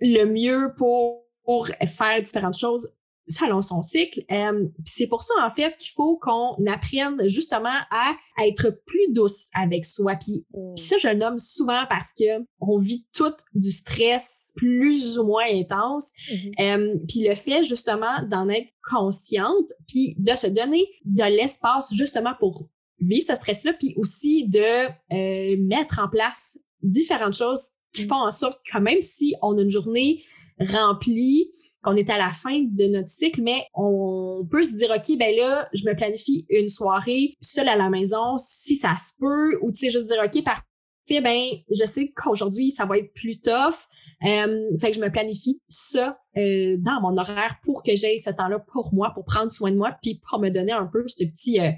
le 0.00 0.24
mieux 0.24 0.74
pour 0.76 1.26
pour 1.44 1.68
faire 1.68 2.20
différentes 2.20 2.58
choses 2.58 2.90
selon 3.28 3.62
son 3.62 3.82
cycle. 3.82 4.22
Euh, 4.30 4.66
c'est 4.84 5.06
pour 5.06 5.22
ça, 5.22 5.34
en 5.42 5.50
fait, 5.50 5.76
qu'il 5.76 5.92
faut 5.94 6.16
qu'on 6.16 6.56
apprenne 6.66 7.28
justement 7.28 7.76
à, 7.90 8.16
être 8.44 8.70
plus 8.86 9.12
douce 9.12 9.50
avec 9.54 9.84
soi. 9.84 10.14
Puis, 10.16 10.46
mm. 10.54 10.76
ça, 10.76 10.96
je 10.98 11.08
le 11.08 11.14
nomme 11.14 11.38
souvent 11.38 11.84
parce 11.88 12.12
que 12.14 12.44
on 12.60 12.78
vit 12.78 13.06
tout 13.14 13.32
du 13.54 13.70
stress 13.70 14.52
plus 14.56 15.18
ou 15.18 15.26
moins 15.26 15.46
intense. 15.48 16.12
Mm-hmm. 16.30 16.52
euh, 16.60 16.98
puis 17.08 17.28
le 17.28 17.34
fait, 17.34 17.64
justement, 17.64 18.22
d'en 18.30 18.48
être 18.48 18.68
consciente, 18.88 19.70
puis 19.88 20.14
de 20.18 20.36
se 20.36 20.46
donner 20.46 20.86
de 21.04 21.24
l'espace, 21.24 21.92
justement, 21.94 22.34
pour 22.38 22.68
vivre 23.00 23.26
ce 23.26 23.34
stress-là, 23.34 23.72
puis 23.74 23.94
aussi 23.96 24.48
de 24.48 24.86
euh, 25.12 25.56
mettre 25.66 26.00
en 26.02 26.08
place 26.08 26.58
différentes 26.82 27.34
choses 27.34 27.72
qui 27.92 28.04
mm. 28.04 28.08
font 28.08 28.14
en 28.26 28.32
sorte 28.32 28.60
que 28.70 28.78
même 28.78 29.00
si 29.00 29.34
on 29.42 29.56
a 29.58 29.62
une 29.62 29.70
journée 29.70 30.22
rempli, 30.60 31.50
qu'on 31.82 31.96
est 31.96 32.10
à 32.10 32.18
la 32.18 32.30
fin 32.30 32.60
de 32.60 32.86
notre 32.88 33.08
cycle, 33.08 33.42
mais 33.42 33.64
on 33.74 34.46
peut 34.50 34.62
se 34.62 34.76
dire, 34.76 34.90
OK, 34.90 35.18
ben 35.18 35.34
là, 35.36 35.68
je 35.72 35.88
me 35.88 35.94
planifie 35.94 36.46
une 36.50 36.68
soirée 36.68 37.36
seule 37.40 37.68
à 37.68 37.76
la 37.76 37.90
maison, 37.90 38.36
si 38.38 38.76
ça 38.76 38.96
se 38.98 39.18
peut, 39.18 39.58
ou 39.62 39.70
tu 39.70 39.86
sais, 39.86 39.90
juste 39.90 40.06
dire, 40.06 40.22
OK, 40.24 40.42
parfait, 40.42 40.62
ben, 41.08 41.40
je 41.70 41.84
sais 41.86 42.12
qu'aujourd'hui, 42.16 42.70
ça 42.70 42.84
va 42.84 42.98
être 42.98 43.12
plus 43.12 43.40
tough. 43.40 43.86
Euh, 44.26 44.76
fait 44.80 44.90
que 44.90 44.96
je 44.96 45.00
me 45.00 45.10
planifie 45.10 45.60
ça 45.68 46.18
euh, 46.36 46.76
dans 46.78 47.00
mon 47.00 47.16
horaire 47.16 47.56
pour 47.62 47.82
que 47.82 47.94
j'aie 47.94 48.18
ce 48.18 48.30
temps-là 48.30 48.58
pour 48.58 48.92
moi, 48.94 49.12
pour 49.14 49.24
prendre 49.24 49.50
soin 49.50 49.70
de 49.70 49.76
moi, 49.76 49.96
puis 50.02 50.20
pour 50.28 50.40
me 50.40 50.48
donner 50.48 50.72
un 50.72 50.86
peu 50.86 51.04
ce 51.06 51.24
petit 51.24 51.60
euh, 51.60 51.70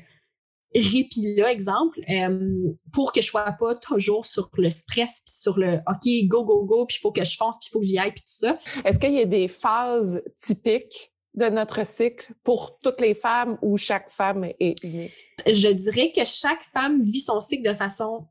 répit-là, 0.80 1.52
exemple, 1.52 2.00
euh, 2.10 2.72
pour 2.92 3.12
que 3.12 3.20
je 3.20 3.26
sois 3.26 3.52
pas 3.52 3.74
toujours 3.74 4.26
sur 4.26 4.50
le 4.56 4.70
stress, 4.70 5.22
puis 5.24 5.34
sur 5.34 5.58
le 5.58 5.80
OK, 5.86 6.28
go, 6.28 6.44
go, 6.44 6.64
go, 6.64 6.86
puis 6.86 6.96
il 6.98 7.00
faut 7.00 7.12
que 7.12 7.24
je 7.24 7.36
fonce, 7.36 7.58
puis 7.58 7.68
il 7.68 7.72
faut 7.72 7.80
que 7.80 7.86
j'y 7.86 7.98
aille, 7.98 8.12
puis 8.12 8.22
tout 8.22 8.46
ça. 8.46 8.58
Est-ce 8.84 8.98
qu'il 8.98 9.14
y 9.14 9.20
a 9.20 9.24
des 9.24 9.48
phases 9.48 10.22
typiques 10.38 11.12
de 11.34 11.48
notre 11.48 11.86
cycle 11.86 12.32
pour 12.42 12.78
toutes 12.82 13.00
les 13.00 13.14
femmes 13.14 13.58
ou 13.62 13.76
chaque 13.76 14.10
femme 14.10 14.44
est 14.58 14.82
unique? 14.82 15.12
Je 15.46 15.68
dirais 15.68 16.12
que 16.14 16.24
chaque 16.24 16.62
femme 16.62 17.04
vit 17.04 17.20
son 17.20 17.40
cycle 17.40 17.70
de 17.70 17.76
façon 17.76 18.26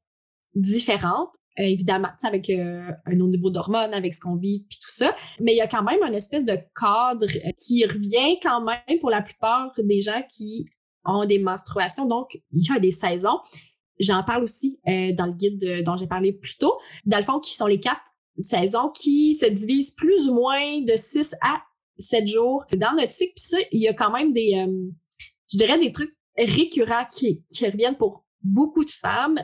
différente. 0.55 1.33
Euh, 1.60 1.63
évidemment, 1.63 2.10
avec 2.23 2.51
euh, 2.51 2.83
un 3.05 3.19
autre 3.19 3.31
niveau 3.31 3.49
d'hormones, 3.49 3.93
avec 3.93 4.13
ce 4.13 4.21
qu'on 4.21 4.36
vit, 4.36 4.67
puis 4.69 4.77
tout 4.77 4.91
ça. 4.91 5.15
Mais 5.39 5.53
il 5.53 5.57
y 5.57 5.62
a 5.62 5.67
quand 5.67 5.81
même 5.81 6.03
une 6.03 6.13
espèce 6.13 6.45
de 6.45 6.55
cadre 6.79 7.25
qui 7.57 7.83
revient 7.86 8.39
quand 8.43 8.63
même 8.63 8.99
pour 8.99 9.10
la 9.10 9.23
plupart 9.23 9.71
des 9.75 9.99
gens 9.99 10.21
qui 10.29 10.67
ont 11.07 11.25
des 11.25 11.39
menstruations. 11.39 12.05
Donc, 12.05 12.39
il 12.51 12.63
y 12.63 12.71
a 12.71 12.79
des 12.79 12.91
saisons. 12.91 13.39
J'en 13.99 14.23
parle 14.23 14.43
aussi 14.43 14.79
euh, 14.87 15.13
dans 15.13 15.25
le 15.25 15.33
guide 15.33 15.83
dont 15.83 15.97
j'ai 15.97 16.07
parlé 16.07 16.33
plus 16.33 16.57
tôt. 16.57 16.77
Dans 17.05 17.17
le 17.17 17.23
fond, 17.23 17.39
qui 17.39 17.55
sont 17.55 17.65
les 17.65 17.79
quatre 17.79 18.01
saisons 18.37 18.89
qui 18.89 19.33
se 19.33 19.45
divisent 19.45 19.91
plus 19.91 20.27
ou 20.29 20.35
moins 20.35 20.81
de 20.81 20.95
6 20.95 21.35
à 21.41 21.61
7 21.97 22.27
jours 22.27 22.63
dans 22.75 22.93
notre 22.95 23.11
cycle. 23.11 23.33
Puis 23.35 23.45
ça, 23.45 23.57
il 23.71 23.81
y 23.81 23.87
a 23.87 23.93
quand 23.93 24.11
même 24.11 24.31
des, 24.31 24.63
euh, 24.67 24.91
je 25.51 25.57
dirais, 25.57 25.79
des 25.79 25.91
trucs 25.91 26.15
récurrents 26.37 27.05
qui 27.09 27.43
reviennent 27.61 27.97
pour 27.97 28.25
beaucoup 28.43 28.85
de 28.85 28.89
femmes. 28.89 29.37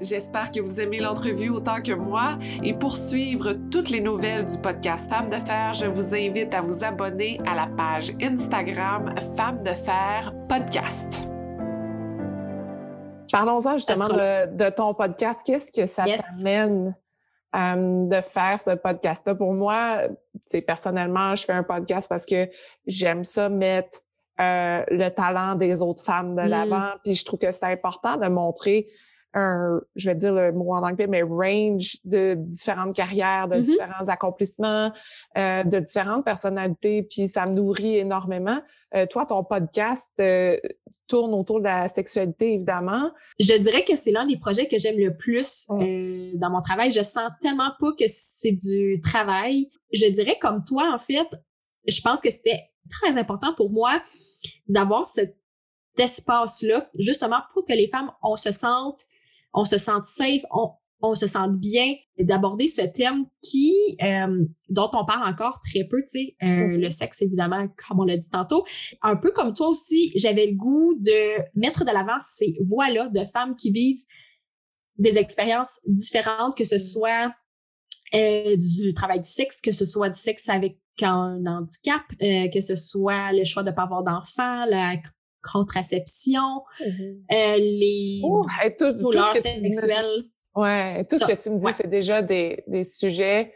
J'espère 0.00 0.50
que 0.50 0.60
vous 0.60 0.80
aimez 0.80 0.98
l'entrevue 0.98 1.50
autant 1.50 1.82
que 1.82 1.92
moi 1.92 2.38
et 2.62 2.72
pour 2.72 2.96
suivre 2.96 3.52
toutes 3.70 3.90
les 3.90 4.00
nouvelles 4.00 4.46
du 4.46 4.56
podcast 4.56 5.10
Femmes 5.10 5.28
de 5.28 5.36
Fer, 5.36 5.74
je 5.74 5.84
vous 5.84 6.14
invite 6.14 6.54
à 6.54 6.62
vous 6.62 6.82
abonner 6.82 7.38
à 7.46 7.54
la 7.54 7.66
page 7.66 8.14
Instagram 8.22 9.14
Femmes 9.36 9.62
de 9.62 9.72
Fer 9.72 10.32
Podcast. 10.48 11.28
Parlons-en 13.30 13.76
justement 13.76 14.08
de, 14.08 14.70
ton 14.70 14.94
podcast. 14.94 15.42
Qu'est-ce 15.44 15.70
que 15.70 15.84
ça 15.84 16.04
t'amène 16.04 16.96
euh, 17.54 18.08
de 18.08 18.20
faire 18.22 18.58
ce 18.58 18.76
podcast-là? 18.76 19.34
Pour 19.34 19.52
moi, 19.52 20.04
personnellement, 20.66 21.34
je 21.34 21.44
fais 21.44 21.52
un 21.52 21.62
podcast 21.62 22.08
parce 22.08 22.24
que 22.24 22.48
j'aime 22.86 23.22
ça 23.22 23.50
mettre 23.50 24.00
euh, 24.40 24.82
le 24.88 25.10
talent 25.10 25.56
des 25.56 25.82
autres 25.82 26.02
femmes 26.02 26.36
de 26.36 26.42
mm. 26.42 26.48
l'avant. 26.48 26.90
Puis 27.04 27.16
je 27.16 27.24
trouve 27.26 27.38
que 27.38 27.50
c'est 27.50 27.64
important 27.64 28.16
de 28.16 28.28
montrer 28.28 28.86
un, 29.34 29.80
je 29.96 30.10
vais 30.10 30.16
dire 30.16 30.34
le 30.34 30.52
mot 30.52 30.72
en 30.74 30.82
anglais, 30.82 31.06
mais 31.06 31.22
range 31.22 31.98
de 32.04 32.34
différentes 32.36 32.94
carrières, 32.94 33.48
de 33.48 33.56
mm-hmm. 33.56 33.62
différents 33.62 34.08
accomplissements, 34.08 34.92
euh, 35.38 35.64
de 35.64 35.80
différentes 35.80 36.24
personnalités, 36.24 37.02
puis 37.02 37.28
ça 37.28 37.46
me 37.46 37.54
nourrit 37.54 37.98
énormément. 37.98 38.60
Euh, 38.94 39.06
toi, 39.06 39.26
ton 39.26 39.44
podcast, 39.44 40.08
euh, 40.20 40.56
tourne 41.10 41.34
autour 41.34 41.58
de 41.58 41.64
la 41.64 41.88
sexualité, 41.88 42.54
évidemment. 42.54 43.10
Je 43.40 43.54
dirais 43.58 43.84
que 43.84 43.96
c'est 43.96 44.12
l'un 44.12 44.26
des 44.26 44.38
projets 44.38 44.68
que 44.68 44.78
j'aime 44.78 44.98
le 44.98 45.14
plus 45.16 45.66
euh, 45.70 46.30
dans 46.36 46.50
mon 46.50 46.60
travail. 46.60 46.92
Je 46.92 47.02
sens 47.02 47.30
tellement 47.42 47.72
pas 47.80 47.92
que 47.98 48.04
c'est 48.06 48.52
du 48.52 49.00
travail. 49.02 49.68
Je 49.92 50.06
dirais 50.06 50.38
comme 50.40 50.62
toi, 50.62 50.90
en 50.94 50.98
fait, 50.98 51.28
je 51.86 52.00
pense 52.00 52.20
que 52.20 52.30
c'était 52.30 52.70
très 52.88 53.18
important 53.18 53.52
pour 53.54 53.70
moi 53.70 54.00
d'avoir 54.68 55.04
cet 55.04 55.36
espace-là, 55.98 56.88
justement 56.96 57.40
pour 57.52 57.64
que 57.66 57.72
les 57.72 57.88
femmes, 57.88 58.10
on 58.22 58.36
se 58.36 58.52
sente, 58.52 59.00
on 59.52 59.64
se 59.64 59.78
sente 59.78 60.06
safe, 60.06 60.42
on, 60.50 60.70
on 61.02 61.14
se 61.14 61.26
sente 61.26 61.56
bien 61.56 61.94
d'aborder 62.18 62.68
ce 62.68 62.82
thème 62.82 63.24
qui 63.42 63.74
euh, 64.02 64.44
dont 64.68 64.90
on 64.92 65.04
parle 65.04 65.28
encore 65.28 65.60
très 65.60 65.84
peu, 65.84 66.02
tu 66.02 66.06
sais, 66.08 66.36
euh, 66.42 66.46
mm-hmm. 66.46 66.76
le 66.76 66.90
sexe 66.90 67.22
évidemment, 67.22 67.68
comme 67.88 68.00
on 68.00 68.04
l'a 68.04 68.18
dit 68.18 68.28
tantôt. 68.28 68.64
Un 69.02 69.16
peu 69.16 69.30
comme 69.32 69.54
toi 69.54 69.68
aussi, 69.68 70.12
j'avais 70.14 70.46
le 70.46 70.56
goût 70.56 70.94
de 70.98 71.42
mettre 71.54 71.84
de 71.84 71.90
l'avant 71.90 72.18
ces 72.20 72.58
voix-là 72.66 73.08
de 73.08 73.24
femmes 73.24 73.54
qui 73.54 73.70
vivent 73.70 74.02
des 74.98 75.16
expériences 75.16 75.80
différentes, 75.86 76.54
que 76.54 76.64
ce 76.64 76.76
mm. 76.76 76.80
soit 76.80 77.34
euh, 78.14 78.56
du 78.56 78.92
travail 78.92 79.20
du 79.20 79.28
sexe, 79.28 79.60
que 79.60 79.72
ce 79.72 79.86
soit 79.86 80.10
du 80.10 80.18
sexe 80.18 80.48
avec 80.48 80.78
un 81.02 81.46
handicap, 81.46 82.02
que 82.18 82.60
ce 82.60 82.76
soit 82.76 83.32
le 83.32 83.44
choix 83.44 83.62
de 83.62 83.70
ne 83.70 83.74
pas 83.74 83.84
avoir 83.84 84.04
d'enfant, 84.04 84.66
la 84.66 84.96
contraception, 85.42 86.62
mm-hmm. 86.80 87.58
les 87.58 88.20
oh, 88.24 88.44
douleurs 88.94 89.36
sexuelles. 89.36 90.24
Ouais, 90.54 91.04
tout 91.04 91.18
ce 91.18 91.26
que 91.26 91.40
tu 91.40 91.50
me 91.50 91.58
dis, 91.58 91.72
c'est 91.76 91.88
déjà 91.88 92.22
des, 92.22 92.64
des 92.66 92.84
sujets, 92.84 93.54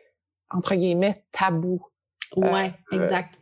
entre 0.51 0.75
guillemets, 0.75 1.25
tabous. 1.33 1.83
Ouais, 2.37 2.73
euh, 2.93 2.97
exact. 2.97 3.35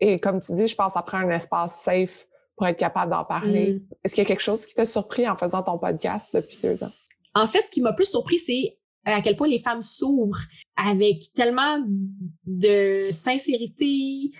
et 0.00 0.18
comme 0.18 0.40
tu 0.40 0.54
dis, 0.54 0.66
je 0.66 0.74
pense 0.74 0.96
après 0.96 1.18
un 1.18 1.28
espace 1.30 1.80
safe 1.82 2.26
pour 2.56 2.66
être 2.66 2.78
capable 2.78 3.10
d'en 3.10 3.24
parler. 3.24 3.74
Mm. 3.74 3.88
Est-ce 4.04 4.14
qu'il 4.14 4.22
y 4.22 4.26
a 4.26 4.28
quelque 4.28 4.42
chose 4.42 4.66
qui 4.66 4.74
t'a 4.74 4.84
surpris 4.84 5.28
en 5.28 5.36
faisant 5.36 5.62
ton 5.62 5.78
podcast 5.78 6.28
depuis 6.34 6.58
deux 6.62 6.82
ans? 6.84 6.92
En 7.34 7.46
fait, 7.46 7.64
ce 7.66 7.70
qui 7.70 7.80
m'a 7.80 7.92
plus 7.92 8.10
surpris, 8.10 8.38
c'est 8.38 8.78
à 9.04 9.20
quel 9.22 9.36
point 9.36 9.48
les 9.48 9.58
femmes 9.58 9.82
s'ouvrent 9.82 10.40
avec 10.76 11.22
tellement 11.34 11.78
de 12.46 13.08
sincérité, 13.10 14.30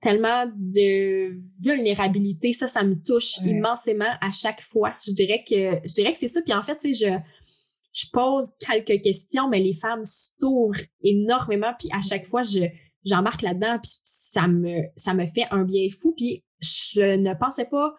tellement 0.00 0.46
de 0.56 1.32
vulnérabilité. 1.62 2.52
Ça, 2.52 2.68
ça 2.68 2.82
me 2.82 2.94
touche 2.94 3.38
immensément 3.38 4.12
à 4.20 4.30
chaque 4.30 4.60
fois. 4.60 4.94
Je 5.04 5.12
dirais 5.12 5.44
que 5.48 5.86
je 5.86 5.94
dirais 5.94 6.12
que 6.12 6.18
c'est 6.18 6.28
ça. 6.28 6.40
Puis 6.42 6.54
en 6.54 6.62
fait, 6.62 6.78
tu 6.78 6.94
sais, 6.94 7.06
je 7.06 7.18
je 7.94 8.06
pose 8.10 8.52
quelques 8.58 9.02
questions, 9.02 9.48
mais 9.48 9.60
les 9.60 9.74
femmes 9.74 10.02
s'ouvrent 10.02 10.80
énormément, 11.02 11.72
puis 11.78 11.88
à 11.92 12.00
chaque 12.00 12.24
fois, 12.26 12.42
je 12.42 12.60
j'embarque 13.04 13.42
là-dedans, 13.42 13.78
puis 13.82 13.92
ça 14.02 14.46
me 14.48 14.82
ça 14.96 15.14
me 15.14 15.26
fait 15.26 15.46
un 15.50 15.64
bien 15.64 15.88
fou, 15.90 16.14
puis 16.16 16.44
je 16.60 17.16
ne 17.16 17.34
pensais 17.34 17.66
pas 17.66 17.92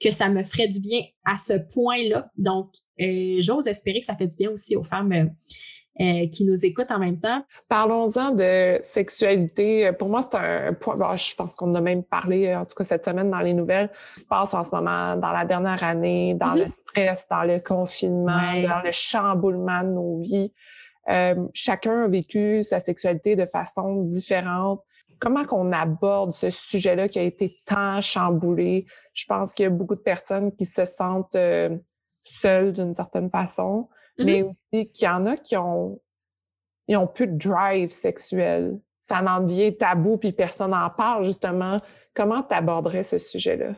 que 0.00 0.10
ça 0.10 0.28
me 0.28 0.44
ferait 0.44 0.68
du 0.68 0.80
bien 0.80 1.00
à 1.24 1.36
ce 1.36 1.54
point-là. 1.54 2.30
Donc, 2.36 2.70
euh, 3.00 3.36
j'ose 3.40 3.66
espérer 3.66 4.00
que 4.00 4.06
ça 4.06 4.16
fait 4.16 4.26
du 4.26 4.36
bien 4.36 4.50
aussi 4.50 4.76
aux 4.76 4.84
femmes 4.84 5.12
euh, 5.12 5.26
euh, 6.00 6.28
qui 6.28 6.44
nous 6.44 6.64
écoutent 6.64 6.92
en 6.92 7.00
même 7.00 7.18
temps. 7.18 7.44
Parlons-en 7.68 8.30
de 8.30 8.78
sexualité. 8.82 9.90
Pour 9.98 10.08
moi, 10.08 10.22
c'est 10.22 10.36
un 10.38 10.72
point, 10.74 10.94
je 11.16 11.34
pense 11.34 11.54
qu'on 11.56 11.74
a 11.74 11.80
même 11.80 12.04
parlé, 12.04 12.54
en 12.54 12.64
tout 12.64 12.74
cas 12.76 12.84
cette 12.84 13.04
semaine 13.04 13.30
dans 13.30 13.40
les 13.40 13.54
nouvelles, 13.54 13.90
ce 14.14 14.20
qui 14.20 14.22
se 14.22 14.28
passe 14.28 14.54
en 14.54 14.62
ce 14.62 14.74
moment 14.74 15.16
dans 15.16 15.32
la 15.32 15.44
dernière 15.44 15.82
année, 15.82 16.34
dans 16.34 16.54
le 16.54 16.64
mhm. 16.64 16.68
stress, 16.68 17.26
dans 17.28 17.42
le 17.42 17.58
confinement, 17.58 18.62
dans 18.62 18.82
le 18.84 18.92
chamboulement 18.92 19.82
de 19.82 19.88
nos 19.88 20.20
vies. 20.20 20.52
Euh, 21.08 21.48
chacun 21.54 22.04
a 22.04 22.08
vécu 22.08 22.62
sa 22.62 22.80
sexualité 22.80 23.34
de 23.34 23.46
façon 23.46 24.02
différente. 24.02 24.82
Comment 25.20 25.44
qu'on 25.44 25.72
aborde 25.72 26.32
ce 26.32 26.50
sujet-là 26.50 27.08
qui 27.08 27.18
a 27.18 27.22
été 27.22 27.56
tant 27.64 28.00
chamboulé? 28.00 28.86
Je 29.14 29.24
pense 29.26 29.54
qu'il 29.54 29.64
y 29.64 29.66
a 29.66 29.70
beaucoup 29.70 29.96
de 29.96 30.00
personnes 30.00 30.54
qui 30.54 30.64
se 30.64 30.84
sentent 30.84 31.34
euh, 31.34 31.76
seules 32.24 32.72
d'une 32.72 32.94
certaine 32.94 33.30
façon 33.30 33.88
mais 34.18 34.42
mm-hmm. 34.42 34.50
aussi 34.50 34.90
qu'il 34.90 35.04
y 35.06 35.08
en 35.08 35.26
a 35.26 35.36
qui 35.36 35.56
ont, 35.56 36.00
ils 36.88 36.96
ont 36.96 37.06
plus 37.06 37.26
de 37.26 37.36
drive 37.36 37.90
sexuel. 37.90 38.80
Ça 39.00 39.22
en 39.22 39.40
devient 39.40 39.76
tabou, 39.76 40.18
puis 40.18 40.32
personne 40.32 40.72
n'en 40.72 40.90
parle, 40.90 41.24
justement. 41.24 41.80
Comment 42.14 42.42
tu 42.42 42.54
aborderais 42.54 43.04
ce 43.04 43.18
sujet-là? 43.18 43.74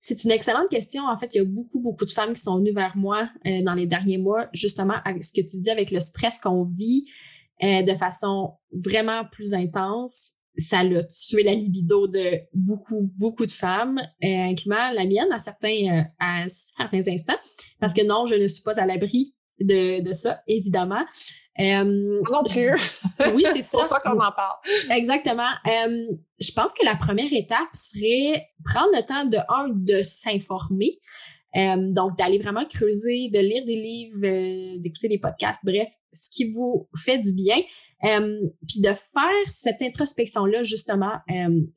C'est 0.00 0.22
une 0.24 0.30
excellente 0.30 0.68
question. 0.68 1.04
En 1.04 1.18
fait, 1.18 1.34
il 1.34 1.38
y 1.38 1.40
a 1.40 1.44
beaucoup, 1.44 1.80
beaucoup 1.80 2.04
de 2.04 2.10
femmes 2.12 2.34
qui 2.34 2.42
sont 2.42 2.58
venues 2.58 2.74
vers 2.74 2.96
moi 2.96 3.28
euh, 3.46 3.62
dans 3.62 3.74
les 3.74 3.86
derniers 3.86 4.18
mois, 4.18 4.48
justement, 4.52 4.96
avec 5.04 5.24
ce 5.24 5.32
que 5.32 5.40
tu 5.40 5.58
dis, 5.58 5.70
avec 5.70 5.90
le 5.90 5.98
stress 5.98 6.38
qu'on 6.38 6.64
vit 6.64 7.06
euh, 7.62 7.82
de 7.82 7.92
façon 7.92 8.52
vraiment 8.72 9.24
plus 9.24 9.54
intense. 9.54 10.32
Ça 10.56 10.80
a 10.80 11.02
tué 11.04 11.42
la 11.42 11.54
libido 11.54 12.06
de 12.06 12.40
beaucoup, 12.52 13.12
beaucoup 13.16 13.46
de 13.46 13.50
femmes, 13.50 13.98
euh, 13.98 14.26
incluant 14.26 14.92
la 14.92 15.04
mienne 15.04 15.32
à 15.32 15.38
certains, 15.38 16.06
à 16.20 16.48
certains 16.48 17.08
instants. 17.08 17.38
Parce 17.80 17.92
que 17.92 18.04
non, 18.04 18.26
je 18.26 18.34
ne 18.34 18.46
suis 18.46 18.62
pas 18.62 18.78
à 18.78 18.86
l'abri 18.86 19.34
de, 19.60 20.02
de 20.02 20.12
ça, 20.12 20.40
évidemment. 20.46 21.04
Euh, 21.60 21.84
non 22.30 22.42
plus. 22.44 22.72
oui, 23.34 23.44
c'est 23.46 23.62
ça. 23.62 23.62
C'est 23.62 23.76
pour 23.78 23.88
ça 23.88 24.00
qu'on 24.00 24.18
en 24.18 24.32
parle. 24.32 24.56
Exactement. 24.90 25.50
Euh, 25.66 26.06
je 26.40 26.52
pense 26.52 26.74
que 26.74 26.84
la 26.84 26.96
première 26.96 27.32
étape 27.32 27.68
serait 27.74 28.46
prendre 28.64 28.90
le 28.94 29.04
temps 29.06 29.24
de, 29.24 29.38
un, 29.48 29.68
de 29.68 30.02
s'informer. 30.02 30.98
Euh, 31.56 31.76
donc, 31.92 32.18
d'aller 32.18 32.38
vraiment 32.38 32.64
creuser, 32.64 33.30
de 33.30 33.38
lire 33.38 33.64
des 33.64 33.76
livres, 33.76 34.24
euh, 34.24 34.80
d'écouter 34.80 35.08
des 35.08 35.18
podcasts, 35.18 35.60
bref, 35.64 35.88
ce 36.12 36.28
qui 36.30 36.50
vous 36.50 36.88
fait 36.96 37.18
du 37.18 37.32
bien. 37.32 37.58
Euh, 38.04 38.40
puis 38.66 38.80
de 38.80 38.88
faire 38.88 39.46
cette 39.46 39.80
introspection-là, 39.80 40.64
justement, 40.64 41.12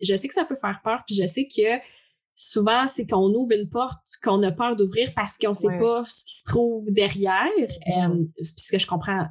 je 0.02 0.16
sais 0.16 0.28
que 0.28 0.34
ça 0.34 0.46
peut 0.46 0.58
faire 0.60 0.80
peur, 0.84 1.04
puis 1.06 1.16
je 1.16 1.28
sais 1.28 1.48
que 1.48 1.80
souvent, 2.38 2.88
c'est 2.88 3.08
qu'on 3.08 3.34
ouvre 3.34 3.52
une 3.54 3.68
porte 3.68 4.04
qu'on 4.24 4.42
a 4.44 4.52
peur 4.52 4.76
d'ouvrir 4.76 5.12
parce 5.16 5.38
qu'on 5.38 5.50
ne 5.50 5.54
sait 5.56 5.80
pas 5.80 6.04
ce 6.06 6.26
qui 6.26 6.40
se 6.40 6.46
trouve 6.46 6.86
derrière. 6.92 7.50
Euh, 7.58 8.24
puisque 8.38 8.80
je 8.80 8.88
comprends 8.88 9.26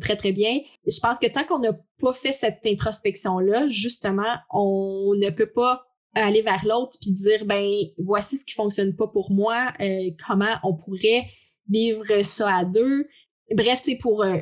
très, 0.00 0.16
très 0.16 0.32
bien. 0.32 0.60
Je 0.86 0.98
pense 1.00 1.18
que 1.18 1.32
tant 1.32 1.44
qu'on 1.44 1.60
n'a 1.60 1.72
pas 2.00 2.12
fait 2.12 2.32
cette 2.32 2.60
introspection-là, 2.66 3.68
justement, 3.68 4.36
on 4.50 5.14
ne 5.16 5.30
peut 5.30 5.50
pas 5.50 5.86
aller 6.14 6.42
vers 6.42 6.64
l'autre 6.66 6.96
puis 7.00 7.12
dire, 7.12 7.44
ben, 7.44 7.64
voici 7.98 8.36
ce 8.36 8.44
qui 8.44 8.54
fonctionne 8.54 8.94
pas 8.96 9.06
pour 9.08 9.30
moi, 9.30 9.72
euh, 9.80 10.10
comment 10.26 10.56
on 10.64 10.74
pourrait 10.76 11.26
vivre 11.68 12.22
ça 12.22 12.56
à 12.56 12.64
deux. 12.64 13.06
Bref, 13.54 13.80
c'est 13.84 13.98
pour 13.98 14.22
euh, 14.22 14.38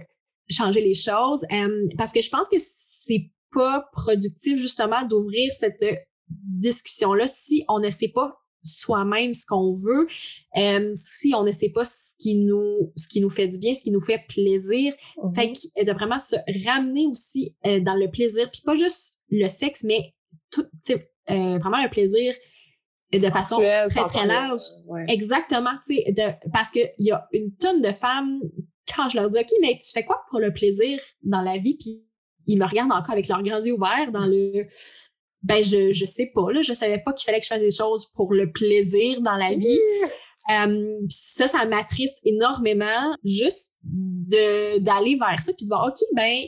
changer 0.51 0.81
les 0.81 0.95
choses. 0.95 1.45
parce 1.97 2.13
que 2.13 2.23
je 2.23 2.31
pense 2.31 2.49
que 2.49 2.57
c'est 2.59 3.31
pas 3.53 3.89
productif, 3.93 4.59
justement, 4.59 5.05
d'ouvrir 5.07 5.53
cette 5.53 5.85
discussion-là 6.29 7.27
si 7.27 7.65
on 7.69 7.81
ne 7.81 7.91
sait 7.91 8.13
pas 8.15 8.39
soi-même 8.63 9.35
ce 9.35 9.47
qu'on 9.47 9.77
veut, 9.77 10.07
euh, 10.57 10.91
si 10.95 11.33
on 11.35 11.45
ne 11.45 11.53
sait 11.53 11.71
pas 11.71 11.85
ce 11.85 12.15
qui 12.19 12.35
nous 12.35 12.93
ce 12.97 13.09
qui 13.09 13.21
nous 13.21 13.31
fait 13.31 13.49
du 13.49 13.59
bien, 13.59 13.75
ce 13.75 13.83
qui 13.83 13.91
nous 13.91 14.01
fait 14.01 14.25
plaisir, 14.29 14.95
mm-hmm. 15.17 15.35
fait 15.35 15.85
de 15.85 15.93
vraiment 15.93 16.19
se 16.19 16.37
ramener 16.67 17.07
aussi 17.07 17.57
euh, 17.67 17.81
dans 17.81 17.95
le 17.95 18.11
plaisir, 18.11 18.51
puis 18.51 18.63
pas 18.65 18.75
juste 18.75 19.23
le 19.31 19.49
sexe, 19.49 19.85
mais 19.85 20.15
tout, 20.51 20.67
euh, 21.31 21.59
vraiment 21.59 21.79
un 21.79 21.89
plaisir 21.89 22.35
de 23.13 23.19
façon 23.31 23.57
très 23.57 24.05
très 24.07 24.27
large. 24.27 24.63
Exactement, 25.09 25.73
tu 25.87 25.97
sais, 25.97 26.15
parce 26.53 26.71
que 26.71 26.81
il 26.99 27.07
y 27.07 27.11
a 27.11 27.27
une 27.33 27.55
tonne 27.57 27.81
de 27.81 27.93
femmes 27.93 28.39
quand 28.95 29.09
je 29.09 29.17
leur 29.17 29.31
dis 29.31 29.39
ok, 29.39 29.51
mais 29.61 29.79
tu 29.83 29.91
fais 29.93 30.05
quoi 30.05 30.21
pour 30.31 30.41
le 30.41 30.53
plaisir 30.53 31.01
dans 31.23 31.41
la 31.41 31.59
vie, 31.59 31.77
puis 31.79 32.07
ils 32.47 32.59
me 32.59 32.67
regardent 32.67 32.93
encore 32.93 33.13
avec 33.13 33.29
leurs 33.29 33.43
grands 33.43 33.61
yeux 33.61 33.75
ouverts 33.75 34.11
dans 34.13 34.27
le 34.27 34.67
ben 35.43 35.63
je 35.63 35.93
je 35.93 36.05
sais 36.05 36.31
pas 36.35 36.51
là, 36.53 36.63
je 36.63 36.73
savais 36.73 36.99
pas 36.99 37.13
qu'il 37.13 37.25
fallait 37.25 37.39
que 37.39 37.45
je 37.45 37.51
fasse 37.51 37.61
des 37.61 37.71
choses 37.71 38.07
pour 38.15 38.35
le 38.35 38.51
plaisir 38.51 39.21
dans 39.21 39.37
la 39.37 39.55
vie. 39.55 39.81
Euh, 40.51 40.97
ça, 41.11 41.47
ça 41.47 41.67
m'attriste 41.67 42.19
énormément 42.25 43.15
juste 43.23 43.77
de 43.83 44.79
d'aller 44.79 45.17
vers 45.17 45.39
ça 45.39 45.53
puis 45.53 45.67
de 45.67 45.69
voir 45.69 45.89
ok 45.89 45.99
ben 46.17 46.47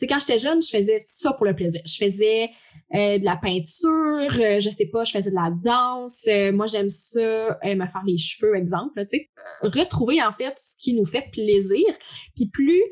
sais 0.00 0.06
quand 0.06 0.18
j'étais 0.18 0.38
jeune 0.38 0.60
je 0.62 0.68
faisais 0.68 0.98
ça 1.04 1.32
pour 1.32 1.46
le 1.46 1.54
plaisir. 1.54 1.80
Je 1.86 1.96
faisais 1.96 2.50
euh, 2.94 3.18
de 3.18 3.24
la 3.24 3.36
peinture, 3.36 4.40
euh, 4.40 4.60
je 4.60 4.70
sais 4.70 4.88
pas, 4.92 5.04
je 5.04 5.12
faisais 5.12 5.30
de 5.30 5.36
la 5.36 5.50
danse. 5.50 6.28
moi 6.52 6.66
j'aime 6.66 6.88
ça, 6.88 7.58
me 7.64 7.86
faire 7.86 8.02
les 8.06 8.18
cheveux 8.18 8.56
exemple. 8.56 9.04
Tu 9.06 9.18
sais, 9.18 9.30
retrouver 9.62 10.22
en 10.22 10.32
fait 10.32 10.54
ce 10.58 10.76
qui 10.78 10.94
nous 10.94 11.06
fait 11.06 11.30
plaisir. 11.32 11.86
Puis 12.36 12.50
plus 12.52 12.82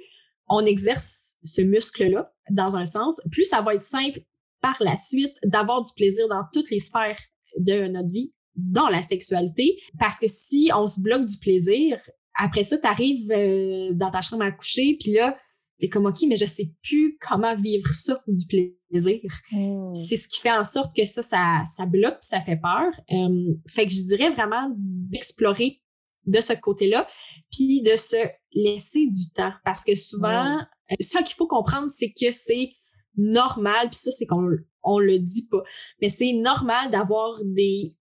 on 0.48 0.64
exerce 0.64 1.36
ce 1.44 1.60
muscle 1.60 2.10
là 2.10 2.32
dans 2.50 2.76
un 2.76 2.84
sens, 2.84 3.20
plus 3.30 3.44
ça 3.44 3.60
va 3.60 3.74
être 3.74 3.82
simple 3.82 4.20
par 4.60 4.76
la 4.80 4.96
suite 4.96 5.34
d'avoir 5.44 5.82
du 5.82 5.92
plaisir 5.94 6.28
dans 6.28 6.42
toutes 6.52 6.70
les 6.70 6.78
sphères 6.78 7.18
de 7.58 7.88
notre 7.88 8.12
vie, 8.12 8.32
dans 8.56 8.88
la 8.88 9.02
sexualité. 9.02 9.78
Parce 9.98 10.18
que 10.18 10.26
si 10.28 10.70
on 10.74 10.86
se 10.86 11.00
bloque 11.00 11.26
du 11.26 11.38
plaisir, 11.38 11.98
après 12.34 12.64
ça, 12.64 12.78
tu 12.78 12.86
arrives 12.86 13.30
euh, 13.30 13.92
dans 13.92 14.10
ta 14.10 14.22
chambre 14.22 14.44
à 14.44 14.52
coucher, 14.52 14.96
puis 15.00 15.12
là, 15.12 15.36
t'es 15.78 15.88
comme 15.88 16.06
OK, 16.06 16.18
mais 16.28 16.36
je 16.36 16.44
sais 16.44 16.72
plus 16.82 17.16
comment 17.20 17.54
vivre 17.54 17.88
ça 17.88 18.22
du 18.26 18.46
plaisir. 18.46 19.30
Hmm. 19.52 19.94
C'est 19.94 20.16
ce 20.16 20.28
qui 20.28 20.40
fait 20.40 20.52
en 20.52 20.64
sorte 20.64 20.94
que 20.94 21.04
ça, 21.04 21.22
ça, 21.22 21.62
ça 21.64 21.86
bloque, 21.86 22.18
ça 22.20 22.40
fait 22.40 22.56
peur. 22.56 22.90
Euh, 23.12 23.54
fait 23.68 23.86
que 23.86 23.92
je 23.92 24.02
dirais 24.06 24.30
vraiment 24.30 24.70
d'explorer 24.76 25.80
de 26.26 26.40
ce 26.40 26.52
côté-là, 26.52 27.06
puis 27.50 27.80
de 27.80 27.96
se 27.96 28.16
laisser 28.52 29.06
du 29.06 29.32
temps. 29.34 29.52
Parce 29.64 29.84
que 29.84 29.96
souvent, 29.96 30.56
hmm. 30.56 30.66
euh, 30.92 30.96
ce 31.00 31.18
qu'il 31.22 31.36
faut 31.36 31.46
comprendre, 31.46 31.90
c'est 31.90 32.12
que 32.12 32.30
c'est 32.32 32.72
normal, 33.16 33.88
puis 33.90 33.98
ça, 33.98 34.12
c'est 34.12 34.26
qu'on 34.26 34.50
on 34.82 34.98
le 34.98 35.18
dit 35.18 35.48
pas, 35.48 35.62
mais 36.00 36.08
c'est 36.08 36.32
normal 36.34 36.90
d'avoir 36.90 37.34
des 37.44 37.94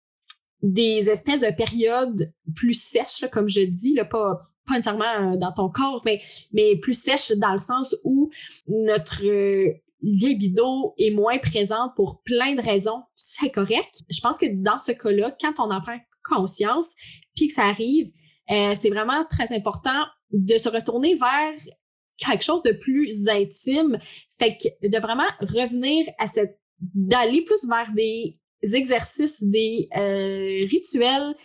des 0.63 1.09
espèces 1.09 1.41
de 1.41 1.55
périodes 1.55 2.33
plus 2.55 2.73
sèches, 2.73 3.25
comme 3.31 3.47
je 3.47 3.61
dis, 3.61 3.93
là, 3.93 4.05
pas, 4.05 4.41
pas 4.67 4.75
nécessairement 4.75 5.33
euh, 5.33 5.37
dans 5.37 5.51
ton 5.51 5.69
corps, 5.69 6.01
mais, 6.05 6.19
mais 6.53 6.77
plus 6.79 6.93
sèches 6.93 7.31
dans 7.31 7.53
le 7.53 7.59
sens 7.59 7.95
où 8.03 8.29
notre 8.67 9.25
euh, 9.25 9.73
libido 10.01 10.93
est 10.97 11.11
moins 11.11 11.37
présente 11.39 11.95
pour 11.95 12.21
plein 12.23 12.53
de 12.53 12.61
raisons. 12.61 13.03
C'est 13.15 13.49
correct. 13.49 14.01
Je 14.09 14.19
pense 14.21 14.37
que 14.37 14.45
dans 14.61 14.79
ce 14.79 14.91
cas-là, 14.91 15.35
quand 15.41 15.53
on 15.59 15.71
en 15.71 15.81
prend 15.81 15.97
conscience, 16.23 16.93
puis 17.35 17.47
que 17.47 17.53
ça 17.53 17.65
arrive, 17.65 18.11
euh, 18.51 18.73
c'est 18.75 18.89
vraiment 18.89 19.25
très 19.29 19.53
important 19.55 20.05
de 20.31 20.57
se 20.57 20.69
retourner 20.69 21.15
vers 21.15 21.53
quelque 22.17 22.43
chose 22.43 22.63
de 22.63 22.71
plus 22.71 23.27
intime. 23.29 23.97
Fait 24.39 24.57
que 24.57 24.87
de 24.87 24.97
vraiment 24.99 25.27
revenir 25.41 26.05
à 26.19 26.27
cette, 26.27 26.59
d'aller 26.79 27.43
plus 27.43 27.67
vers 27.67 27.91
des 27.93 28.39
exercices, 28.73 29.43
des 29.43 29.87
euh, 29.95 30.65
rituels, 30.69 31.35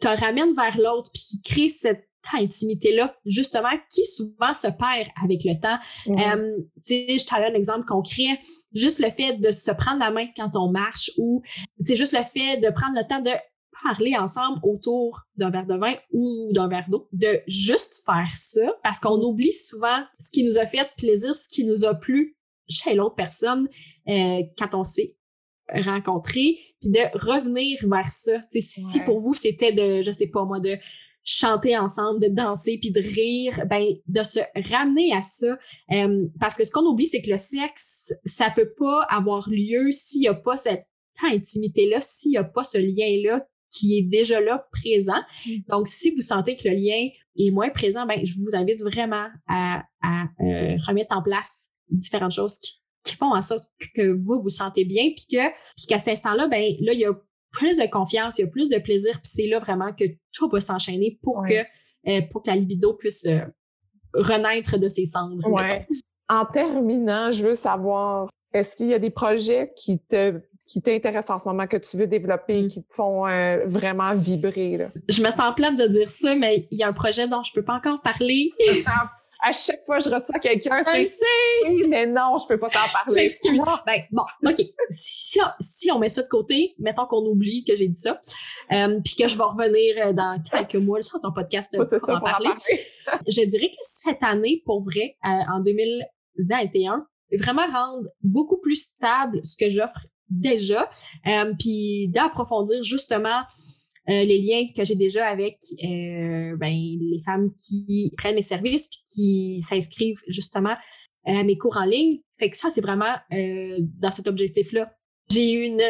te 0.00 0.08
ramènent 0.08 0.54
vers 0.54 0.76
l'autre, 0.78 1.10
puis 1.12 1.40
créent 1.44 1.68
cette 1.68 2.08
intimité-là, 2.34 3.14
justement, 3.24 3.70
qui 3.90 4.04
souvent 4.04 4.54
se 4.54 4.68
perd 4.68 5.08
avec 5.22 5.42
le 5.44 5.60
temps. 5.60 5.78
Mm-hmm. 6.06 6.38
Euh, 6.38 6.56
tu 6.76 6.94
sais, 6.94 7.18
je 7.18 7.26
t'en 7.26 7.36
donne 7.36 7.52
un 7.52 7.54
exemple 7.54 7.86
concret. 7.86 8.38
Juste 8.74 8.98
le 9.00 9.10
fait 9.10 9.38
de 9.38 9.50
se 9.50 9.70
prendre 9.70 9.98
la 9.98 10.10
main 10.10 10.26
quand 10.36 10.50
on 10.54 10.70
marche 10.70 11.10
ou, 11.18 11.42
juste 11.84 12.12
le 12.12 12.24
fait 12.24 12.58
de 12.58 12.70
prendre 12.70 12.96
le 12.96 13.06
temps 13.06 13.20
de 13.20 13.30
parler 13.82 14.16
ensemble 14.16 14.58
autour 14.62 15.22
d'un 15.36 15.50
verre 15.50 15.66
de 15.66 15.76
vin 15.76 15.94
ou 16.12 16.50
d'un 16.52 16.68
verre 16.68 16.88
d'eau, 16.88 17.08
de 17.12 17.40
juste 17.46 18.02
faire 18.04 18.30
ça, 18.34 18.74
parce 18.82 18.98
qu'on 18.98 19.20
oublie 19.22 19.52
souvent 19.52 20.02
ce 20.18 20.30
qui 20.30 20.44
nous 20.44 20.58
a 20.58 20.66
fait 20.66 20.88
plaisir, 20.96 21.34
ce 21.34 21.48
qui 21.48 21.64
nous 21.64 21.84
a 21.84 21.94
plu 21.94 22.36
chez 22.68 22.94
l'autre 22.94 23.14
personne 23.14 23.68
euh, 24.08 24.42
quand 24.58 24.74
on 24.74 24.82
s'est 24.82 25.16
rencontré, 25.68 26.58
puis 26.80 26.90
de 26.90 27.18
revenir 27.18 27.78
vers 27.88 28.06
ça. 28.06 28.40
Si 28.50 29.00
pour 29.04 29.20
vous, 29.20 29.34
c'était 29.34 29.72
de, 29.72 30.02
je 30.02 30.10
sais 30.10 30.28
pas 30.28 30.44
moi, 30.44 30.60
de 30.60 30.76
chanter 31.26 31.76
ensemble, 31.76 32.20
de 32.20 32.28
danser, 32.28 32.78
puis 32.80 32.92
de 32.92 33.00
rire, 33.00 33.66
ben 33.68 33.84
de 34.06 34.22
se 34.22 34.38
ramener 34.72 35.12
à 35.12 35.22
ça. 35.22 35.58
Euh, 35.92 36.26
parce 36.40 36.54
que 36.54 36.64
ce 36.64 36.70
qu'on 36.70 36.86
oublie, 36.86 37.06
c'est 37.06 37.20
que 37.20 37.30
le 37.30 37.36
sexe, 37.36 38.12
ça 38.24 38.50
peut 38.54 38.72
pas 38.78 39.02
avoir 39.10 39.50
lieu 39.50 39.90
s'il 39.90 40.22
y 40.22 40.28
a 40.28 40.34
pas 40.34 40.56
cette 40.56 40.86
intimité-là, 41.24 42.00
s'il 42.00 42.32
y 42.32 42.36
a 42.36 42.44
pas 42.44 42.62
ce 42.62 42.78
lien-là 42.78 43.44
qui 43.70 43.98
est 43.98 44.02
déjà 44.02 44.40
là 44.40 44.68
présent. 44.70 45.20
Mm. 45.46 45.50
Donc, 45.68 45.88
si 45.88 46.12
vous 46.12 46.22
sentez 46.22 46.56
que 46.56 46.68
le 46.68 46.76
lien 46.76 47.08
est 47.36 47.50
moins 47.50 47.70
présent, 47.70 48.06
ben, 48.06 48.24
je 48.24 48.34
vous 48.38 48.54
invite 48.54 48.80
vraiment 48.82 49.26
à, 49.48 49.82
à 50.02 50.28
euh, 50.40 50.76
remettre 50.86 51.16
en 51.16 51.22
place 51.22 51.70
différentes 51.90 52.32
choses 52.32 52.58
qui, 52.58 52.72
font 53.18 53.34
en 53.34 53.42
sorte 53.42 53.64
que 53.94 54.10
vous 54.12 54.42
vous 54.42 54.48
sentez 54.48 54.84
bien, 54.84 55.10
puis 55.16 55.26
que 55.30 55.48
puis 55.76 55.86
qu'à 55.86 55.98
cet 55.98 56.08
instant-là, 56.14 56.48
ben 56.48 56.74
là, 56.80 56.92
il 56.92 56.98
y 56.98 57.04
a 57.04 57.12
plus 57.56 57.78
de 57.78 57.86
confiance, 57.90 58.38
il 58.38 58.42
y 58.42 58.44
a 58.44 58.48
plus 58.48 58.68
de 58.68 58.78
plaisir, 58.78 59.12
puis 59.12 59.30
c'est 59.32 59.46
là 59.46 59.58
vraiment 59.58 59.92
que 59.92 60.04
tout 60.32 60.48
va 60.48 60.60
s'enchaîner 60.60 61.18
pour 61.22 61.42
que 61.42 61.54
euh, 62.08 62.22
pour 62.30 62.42
que 62.42 62.50
la 62.50 62.56
libido 62.56 62.94
puisse 62.94 63.26
euh, 63.26 63.40
renaître 64.14 64.78
de 64.78 64.88
ses 64.88 65.06
cendres. 65.06 65.48
Ouais. 65.48 65.86
En 66.28 66.44
terminant, 66.44 67.30
je 67.30 67.42
veux 67.42 67.54
savoir, 67.54 68.28
est-ce 68.52 68.76
qu'il 68.76 68.88
y 68.88 68.94
a 68.94 68.98
des 68.98 69.10
projets 69.10 69.72
qui 69.76 69.98
te 69.98 70.40
qui 70.66 70.82
t'intéressent 70.82 71.30
en 71.30 71.38
ce 71.38 71.48
moment, 71.48 71.68
que 71.68 71.76
tu 71.76 71.96
veux 71.96 72.08
développer, 72.08 72.62
mm. 72.62 72.68
qui 72.68 72.82
te 72.82 72.92
font 72.92 73.24
euh, 73.26 73.64
vraiment 73.66 74.14
vibrer? 74.16 74.76
Là? 74.76 74.88
Je 75.08 75.22
me 75.22 75.30
sens 75.30 75.54
plate 75.54 75.76
de 75.76 75.86
dire 75.86 76.10
ça, 76.10 76.34
mais 76.34 76.66
il 76.72 76.78
y 76.78 76.82
a 76.82 76.88
un 76.88 76.92
projet 76.92 77.28
dont 77.28 77.42
je 77.44 77.52
peux 77.52 77.62
pas 77.62 77.74
encore 77.74 78.02
parler. 78.02 78.50
à 79.42 79.52
chaque 79.52 79.84
fois 79.84 79.98
que 79.98 80.04
je 80.04 80.10
reçois 80.10 80.38
quelqu'un, 80.40 80.82
c'est 80.82 81.04
oui, 81.68 81.84
mais 81.88 82.06
non, 82.06 82.38
je 82.38 82.46
peux 82.46 82.58
pas 82.58 82.68
t'en 82.68 82.78
parler. 82.92 83.08
Je 83.08 83.14
m'excuse. 83.14 83.60
Ben, 83.86 84.02
bon, 84.10 84.22
OK. 84.46 84.54
Si, 84.88 85.38
si, 85.60 85.90
on 85.90 85.98
met 85.98 86.08
ça 86.08 86.22
de 86.22 86.28
côté, 86.28 86.74
mettons 86.78 87.06
qu'on 87.06 87.24
oublie 87.26 87.64
que 87.64 87.76
j'ai 87.76 87.88
dit 87.88 87.98
ça, 87.98 88.20
euh, 88.72 89.00
puis 89.04 89.14
que 89.16 89.28
je 89.28 89.36
vais 89.36 89.44
revenir 89.44 90.06
euh, 90.06 90.12
dans 90.12 90.42
quelques 90.42 90.76
mois 90.76 91.02
sur 91.02 91.20
ton 91.20 91.32
podcast 91.32 91.76
pour, 91.76 92.10
en 92.10 92.20
parler. 92.20 92.50
je 93.28 93.44
dirais 93.44 93.68
que 93.68 93.76
cette 93.80 94.22
année, 94.22 94.62
pour 94.64 94.82
vrai, 94.82 95.16
euh, 95.24 95.52
en 95.52 95.60
2021, 95.60 97.06
vraiment 97.38 97.66
rendre 97.66 98.08
beaucoup 98.22 98.58
plus 98.58 98.76
stable 98.76 99.40
ce 99.44 99.56
que 99.56 99.70
j'offre 99.70 100.06
déjà, 100.30 100.88
euh, 101.26 101.52
puis 101.58 102.08
d'approfondir 102.08 102.82
justement 102.82 103.42
euh, 104.08 104.24
les 104.24 104.38
liens 104.38 104.66
que 104.76 104.84
j'ai 104.84 104.94
déjà 104.94 105.26
avec 105.26 105.58
euh, 105.82 106.56
ben, 106.56 106.72
les 106.72 107.18
femmes 107.24 107.48
qui 107.52 108.12
prennent 108.16 108.34
mes 108.34 108.42
services 108.42 108.88
puis 108.88 109.00
qui 109.14 109.60
s'inscrivent 109.60 110.20
justement 110.28 110.76
à 111.24 111.42
mes 111.42 111.58
cours 111.58 111.76
en 111.76 111.84
ligne. 111.84 112.20
Fait 112.38 112.50
que 112.50 112.56
ça, 112.56 112.70
c'est 112.72 112.80
vraiment 112.80 113.16
dans 113.30 114.12
cet 114.12 114.28
objectif-là. 114.28 114.92
J'ai 115.28 115.52
eu 115.52 115.64
une 115.64 115.82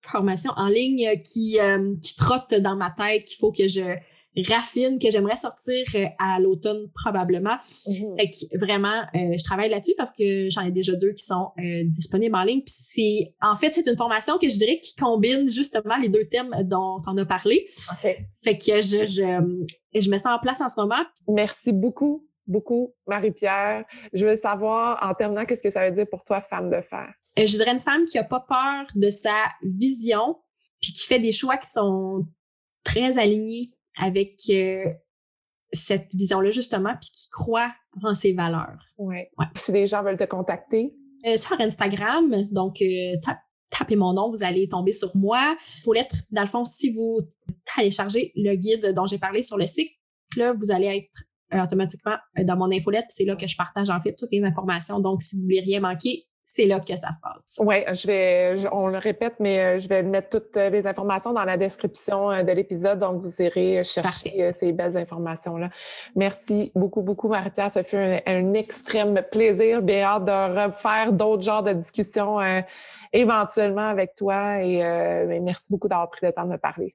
formation 0.00 0.50
en 0.56 0.66
ligne 0.66 1.22
qui, 1.22 1.56
qui 2.02 2.16
trotte 2.16 2.52
dans 2.54 2.74
ma 2.74 2.90
tête 2.90 3.26
qu'il 3.26 3.36
faut 3.36 3.52
que 3.52 3.68
je 3.68 3.96
raffine 4.48 4.98
que 4.98 5.10
j'aimerais 5.10 5.36
sortir 5.36 5.84
euh, 5.94 6.06
à 6.18 6.38
l'automne 6.40 6.88
probablement. 6.94 7.56
Mhm. 7.86 8.16
Fait 8.18 8.30
que 8.30 8.58
vraiment, 8.58 9.02
euh, 9.14 9.36
je 9.38 9.44
travaille 9.44 9.70
là-dessus 9.70 9.94
parce 9.96 10.12
que 10.12 10.48
j'en 10.50 10.62
ai 10.62 10.70
déjà 10.70 10.94
deux 10.94 11.12
qui 11.12 11.24
sont 11.24 11.50
euh, 11.58 11.84
disponibles 11.84 12.36
en 12.36 12.42
ligne. 12.42 12.62
Puis 12.62 12.74
c'est, 12.76 13.34
en 13.40 13.56
fait, 13.56 13.70
c'est 13.70 13.86
une 13.88 13.96
formation 13.96 14.38
que 14.38 14.48
je 14.48 14.56
dirais 14.56 14.78
qui 14.80 14.94
combine 14.94 15.48
justement 15.48 15.96
les 15.96 16.08
deux 16.08 16.24
thèmes 16.24 16.54
dont 16.64 17.00
on 17.06 17.16
a 17.16 17.24
parlé. 17.24 17.66
Fait 18.42 18.58
que 18.58 18.82
je, 18.82 19.06
je, 19.06 20.00
je 20.00 20.10
me 20.10 20.18
sens 20.18 20.26
en 20.26 20.38
place 20.38 20.60
en 20.60 20.68
ce 20.68 20.80
moment. 20.80 21.02
Merci 21.28 21.72
beaucoup 21.72 22.22
beaucoup, 22.46 22.94
Marie-Pierre. 23.08 23.84
Je 24.12 24.24
veux 24.24 24.36
savoir, 24.36 24.98
en 25.02 25.14
terminant, 25.14 25.44
qu'est-ce 25.44 25.62
que 25.62 25.70
ça 25.70 25.88
veut 25.88 25.94
dire 25.94 26.06
pour 26.08 26.22
toi, 26.22 26.40
femme 26.40 26.70
de 26.70 26.80
fer? 26.80 27.12
je 27.36 27.44
dirais 27.44 27.72
une 27.72 27.80
femme 27.80 28.04
qui 28.04 28.18
a 28.18 28.24
pas 28.24 28.38
peur 28.40 28.86
de 28.94 29.10
sa 29.10 29.34
vision, 29.62 30.36
puis 30.80 30.92
qui 30.92 31.06
fait 31.06 31.18
des 31.18 31.32
choix 31.32 31.56
qui 31.56 31.68
sont 31.68 32.24
très 32.84 33.18
alignés 33.18 33.75
avec 34.00 34.36
euh, 34.50 34.84
cette 35.72 36.14
vision-là, 36.14 36.50
justement, 36.50 36.94
puis 37.00 37.10
qui 37.10 37.28
croit 37.30 37.72
en 38.02 38.14
ses 38.14 38.32
valeurs. 38.32 38.78
Ouais. 38.98 39.30
Si 39.54 39.72
les 39.72 39.86
gens 39.86 40.02
veulent 40.02 40.18
te 40.18 40.24
contacter? 40.24 40.94
Euh, 41.26 41.36
sur 41.38 41.60
Instagram, 41.60 42.34
donc 42.52 42.80
euh, 42.82 43.16
tapez 43.70 43.96
mon 43.96 44.12
nom, 44.12 44.30
vous 44.30 44.44
allez 44.44 44.68
tomber 44.68 44.92
sur 44.92 45.16
moi. 45.16 45.56
Faut 45.82 45.92
l'être, 45.92 46.14
dans 46.30 46.42
le 46.42 46.48
fond, 46.48 46.64
si 46.64 46.92
vous 46.92 47.20
téléchargez 47.74 48.32
le 48.36 48.54
guide 48.54 48.92
dont 48.94 49.06
j'ai 49.06 49.18
parlé 49.18 49.42
sur 49.42 49.56
le 49.56 49.66
site, 49.66 49.90
là, 50.36 50.52
vous 50.52 50.70
allez 50.70 50.86
être 50.86 51.62
automatiquement 51.64 52.16
dans 52.44 52.56
mon 52.56 52.70
infolette. 52.70 53.06
C'est 53.08 53.24
là 53.24 53.34
que 53.34 53.46
je 53.46 53.56
partage 53.56 53.90
en 53.90 54.00
fait 54.00 54.14
toutes 54.16 54.30
les 54.30 54.42
informations. 54.44 55.00
Donc, 55.00 55.22
si 55.22 55.36
vous 55.36 55.42
voulez 55.42 55.60
rien 55.60 55.80
manquer, 55.80 56.25
c'est 56.48 56.66
là 56.66 56.78
que 56.78 56.94
ça 56.94 57.10
se 57.10 57.20
passe. 57.20 57.58
Oui, 57.58 57.82
je 57.92 58.06
vais, 58.06 58.68
on 58.70 58.86
le 58.86 58.98
répète, 58.98 59.34
mais 59.40 59.58
euh, 59.58 59.78
je 59.78 59.88
vais 59.88 60.04
mettre 60.04 60.28
toutes 60.30 60.56
euh, 60.56 60.70
les 60.70 60.86
informations 60.86 61.32
dans 61.32 61.44
la 61.44 61.56
description 61.56 62.30
euh, 62.30 62.44
de 62.44 62.52
l'épisode, 62.52 63.00
donc 63.00 63.20
vous 63.20 63.42
irez 63.42 63.82
chercher 63.82 64.52
ces 64.52 64.70
belles 64.70 64.96
informations-là. 64.96 65.70
Merci 66.14 66.70
beaucoup, 66.76 67.02
beaucoup, 67.02 67.28
Marie-Pierre. 67.28 67.72
Ça 67.72 67.82
fut 67.82 67.96
un, 67.96 68.54
extrême 68.54 69.20
plaisir. 69.32 69.82
Bien 69.82 70.04
hâte 70.04 70.24
de 70.24 70.66
refaire 70.66 71.12
d'autres 71.12 71.42
genres 71.42 71.64
de 71.64 71.72
discussions 71.72 72.38
éventuellement 73.12 73.88
avec 73.88 74.14
toi 74.14 74.62
et 74.62 75.40
merci 75.40 75.72
beaucoup 75.72 75.88
d'avoir 75.88 76.08
pris 76.10 76.24
le 76.26 76.32
temps 76.32 76.44
de 76.44 76.50
me 76.52 76.58
parler. 76.58 76.94